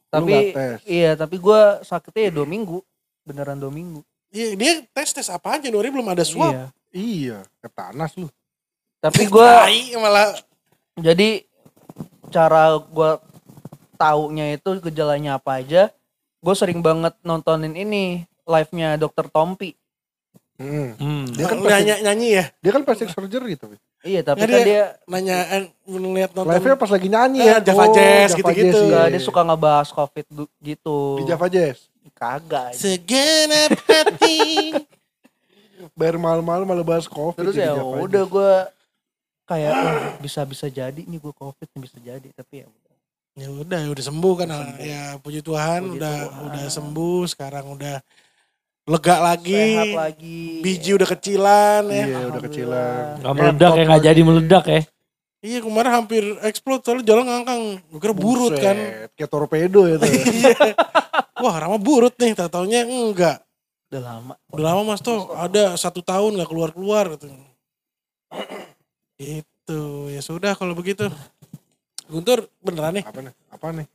Tapi 0.08 0.28
nggak 0.28 0.48
tes? 0.54 0.78
iya 0.84 1.12
tapi 1.14 1.36
gue 1.36 1.62
sakitnya 1.82 2.24
ya 2.28 2.32
dua 2.34 2.46
minggu. 2.46 2.78
Beneran 3.24 3.56
dua 3.56 3.72
minggu. 3.72 4.04
Iya, 4.28 4.56
dia 4.56 4.72
tes 4.86 5.10
tes 5.10 5.28
apaan 5.28 5.60
Januari 5.60 5.88
belum 5.88 6.04
ada 6.06 6.28
swab. 6.28 6.52
Iya. 6.52 6.68
Iya, 6.98 7.46
ketanas 7.62 8.18
lu. 8.18 8.26
Tapi 8.98 9.30
gue 9.30 9.46
Tai, 9.46 9.82
malah 10.02 10.34
jadi 10.98 11.46
cara 12.34 12.82
gue 12.82 13.12
taunya 13.96 14.58
itu 14.58 14.70
gejalanya 14.82 15.38
apa 15.38 15.62
aja. 15.62 15.94
Gue 16.42 16.56
sering 16.58 16.82
banget 16.82 17.14
nontonin 17.22 17.78
ini 17.78 18.26
live-nya 18.50 18.98
Dokter 18.98 19.30
Tompi. 19.30 19.78
Hmm. 20.58 20.98
Hmm. 20.98 21.26
Dia 21.38 21.46
kan 21.46 21.62
nyanyi, 21.62 21.70
pasti- 21.94 22.02
nyanyi 22.02 22.28
ya. 22.34 22.46
Dia 22.66 22.72
kan 22.74 22.82
plastic 22.82 23.14
surgery 23.14 23.54
tapi. 23.54 23.78
Iya 24.02 24.22
tapi 24.26 24.42
Nggak, 24.42 24.50
kan 24.50 24.58
dia- 24.58 24.66
dia 24.66 24.86
Nanya 25.06 25.38
eh, 25.54 25.64
ngeliat 25.86 26.32
nonton. 26.34 26.50
Live-nya 26.50 26.76
pas 26.76 26.90
lagi 26.90 27.08
nyanyi 27.08 27.40
ya. 27.46 27.58
Java 27.62 27.86
Jazz 27.94 28.30
gitu-gitu. 28.34 28.74
iya. 28.74 28.86
Enggak, 28.90 29.06
dia 29.14 29.22
suka 29.22 29.42
ngebahas 29.46 29.90
covid 29.94 30.26
gitu. 30.58 30.98
Di 31.22 31.30
Java 31.30 31.46
Jazz. 31.46 31.78
Kagak. 32.18 32.74
Segenap 32.74 33.78
hati. 33.86 34.74
Bayar 35.94 36.18
mahal-mahal 36.18 36.66
malah 36.66 36.86
bahas 36.86 37.06
covid. 37.06 37.38
Terus 37.38 37.56
ya 37.56 37.74
udah 37.78 38.24
gue 38.26 38.52
kayak 39.48 39.72
"Wah, 39.72 40.02
bisa 40.20 40.42
bisa 40.44 40.66
jadi 40.68 41.02
nih 41.02 41.20
gue 41.22 41.34
covid 41.34 41.68
nih 41.72 41.82
bisa 41.82 41.98
jadi 42.02 42.28
tapi 42.34 42.64
ya 42.64 42.68
udah. 42.68 42.96
ya 43.38 43.48
udah, 43.54 43.80
udah 43.94 44.04
sembuh 44.10 44.34
kan. 44.42 44.48
Ya 44.82 45.04
puji 45.22 45.46
Tuhan 45.46 45.82
Puji 45.86 46.02
udah 46.02 46.16
Tuhan. 46.26 46.46
udah 46.50 46.66
sembuh, 46.74 47.22
sekarang 47.30 47.66
udah 47.78 48.02
lega 48.88 49.16
lagi. 49.22 49.54
sehat 49.54 49.94
lagi. 49.94 50.42
Biji 50.66 50.90
udah 50.98 51.08
kecilan 51.08 51.84
ya. 51.92 52.06
Iya, 52.08 52.20
udah 52.34 52.42
kecilan. 52.42 53.14
Gak 53.22 53.34
meledak 53.36 53.72
ya, 53.78 53.84
gak 53.86 54.04
jadi 54.10 54.22
meledak 54.26 54.66
ya. 54.66 54.82
Iya 55.38 55.60
kemarin 55.62 55.92
hampir 55.94 56.24
explode 56.42 56.82
soalnya 56.82 57.06
jalan 57.06 57.30
ngangkang. 57.30 57.62
Gue 57.94 58.00
kira 58.02 58.16
burut 58.18 58.58
Buset, 58.58 58.64
kan. 58.64 58.78
Kayak 59.14 59.30
torpedo 59.30 59.86
ya 59.86 59.96
tuh. 60.02 60.10
Wah 61.46 61.56
Rama 61.62 61.78
burut 61.78 62.18
nih, 62.18 62.34
tak 62.34 62.50
taunya 62.50 62.84
enggak. 62.90 63.47
Udah 63.88 64.02
lama. 64.04 64.34
Udah 64.50 64.64
lama 64.66 64.82
mas 64.86 65.00
tuh 65.00 65.32
ada 65.34 65.76
satu 65.76 66.02
tahun 66.02 66.36
gak 66.36 66.50
keluar-keluar 66.50 67.08
gitu. 67.16 67.28
Itu 69.18 69.80
ya 70.08 70.20
sudah 70.20 70.54
kalau 70.54 70.74
begitu. 70.74 71.08
Guntur 72.06 72.48
beneran 72.60 72.96
nih 72.96 73.04
apa 73.04 73.20
nih? 73.22 73.34
Apa 73.50 73.68
nih? 73.74 73.88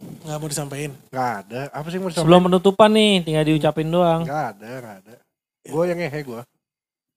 nggak 0.00 0.36
mau 0.36 0.48
disampaikan. 0.48 0.92
Gak 1.08 1.30
ada. 1.44 1.60
Apa 1.70 1.86
sih 1.86 1.96
yang 1.96 2.02
mau 2.02 2.08
disampaikan? 2.08 2.24
Sebelum 2.24 2.40
penutupan 2.42 2.90
nih, 2.90 3.12
tinggal 3.20 3.44
diucapin 3.44 3.84
doang. 3.86 4.24
Gak 4.24 4.44
ada, 4.56 4.70
gak 4.80 4.96
ada. 5.04 5.14
Gue 5.60 5.82
yang 5.84 5.98
ngehe 5.98 6.20
gue. 6.24 6.42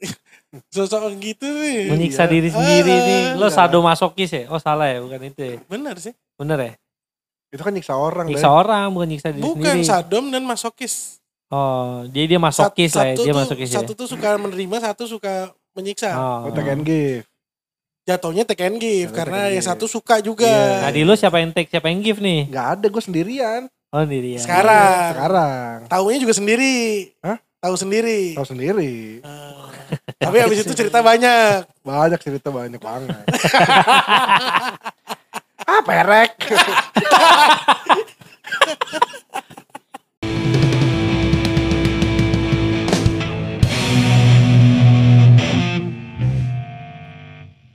Sosok 0.76 1.16
gitu 1.16 1.48
nih. 1.48 1.88
Menyiksa 1.90 2.28
Iya. 2.28 2.30
diri 2.30 2.50
sendiri 2.52 2.92
Ah, 2.92 3.02
nih. 3.02 3.22
Lo 3.34 3.48
enggak. 3.48 3.56
sadomasokis 3.56 4.30
ya? 4.30 4.44
Oh 4.52 4.60
salah 4.60 4.92
ya, 4.92 5.00
bukan 5.00 5.22
itu 5.24 5.42
ya. 5.42 5.56
Bener 5.64 5.96
sih. 5.96 6.12
Bener 6.36 6.60
ya? 6.60 6.72
Itu 7.50 7.64
kan 7.64 7.72
nyiksa 7.72 7.96
orang. 7.96 8.26
Nyiksa 8.28 8.46
Dai. 8.46 8.58
orang, 8.58 8.86
bukan 8.92 9.08
nyiksa 9.08 9.30
diri 9.32 9.42
Bukan 9.42 9.64
sendiri. 9.80 9.88
sadom 9.88 10.26
dan 10.28 10.44
masokis. 10.44 11.23
Oh, 11.54 12.02
dia 12.10 12.26
dia 12.26 12.42
masokis 12.42 12.90
Sat- 12.90 12.98
lah 12.98 13.06
ya. 13.06 13.14
satu 13.14 13.22
Dia 13.22 13.30
tuh- 13.30 13.38
masokis 13.46 13.70
ya. 13.70 13.78
Satu 13.78 13.94
tuh 13.94 14.08
suka 14.10 14.30
menerima, 14.42 14.76
satu 14.82 15.06
suka 15.06 15.54
menyiksa. 15.78 16.10
Oh. 16.18 16.50
Oh, 16.50 16.50
take 16.50 16.74
and 16.74 16.82
give. 16.82 17.30
Jatuhnya 18.04 18.44
take 18.44 18.66
and 18.66 18.82
give 18.82 19.14
Jatuhnya 19.14 19.16
karena 19.16 19.40
yang 19.54 19.62
satu 19.62 19.86
suka 19.86 20.18
juga. 20.18 20.50
Iya. 20.50 20.82
Nah 20.82 20.90
di 20.90 21.06
lu 21.06 21.14
siapa 21.14 21.38
yang 21.38 21.54
take, 21.54 21.70
siapa 21.70 21.94
yang 21.94 22.02
give 22.02 22.18
nih? 22.20 22.50
Gak 22.50 22.82
ada, 22.82 22.86
gue 22.90 23.04
sendirian. 23.06 23.70
Oh 23.94 24.02
diri 24.02 24.34
ya. 24.36 24.42
Sekarang. 24.42 25.14
Sekarang. 25.14 25.78
Taunya 25.86 26.18
juga 26.18 26.34
sendiri. 26.34 27.14
Hah? 27.22 27.38
Tahu 27.62 27.78
sendiri. 27.78 28.34
Tahu 28.34 28.50
sendiri. 28.50 29.22
Ah. 29.22 29.70
Tapi 30.18 30.38
habis 30.42 30.66
itu 30.66 30.74
cerita 30.74 31.06
banyak. 31.06 31.70
Banyak 31.86 32.18
cerita 32.18 32.50
banyak 32.50 32.82
banget. 32.82 33.14
ah 35.70 35.82
perek. 35.86 36.34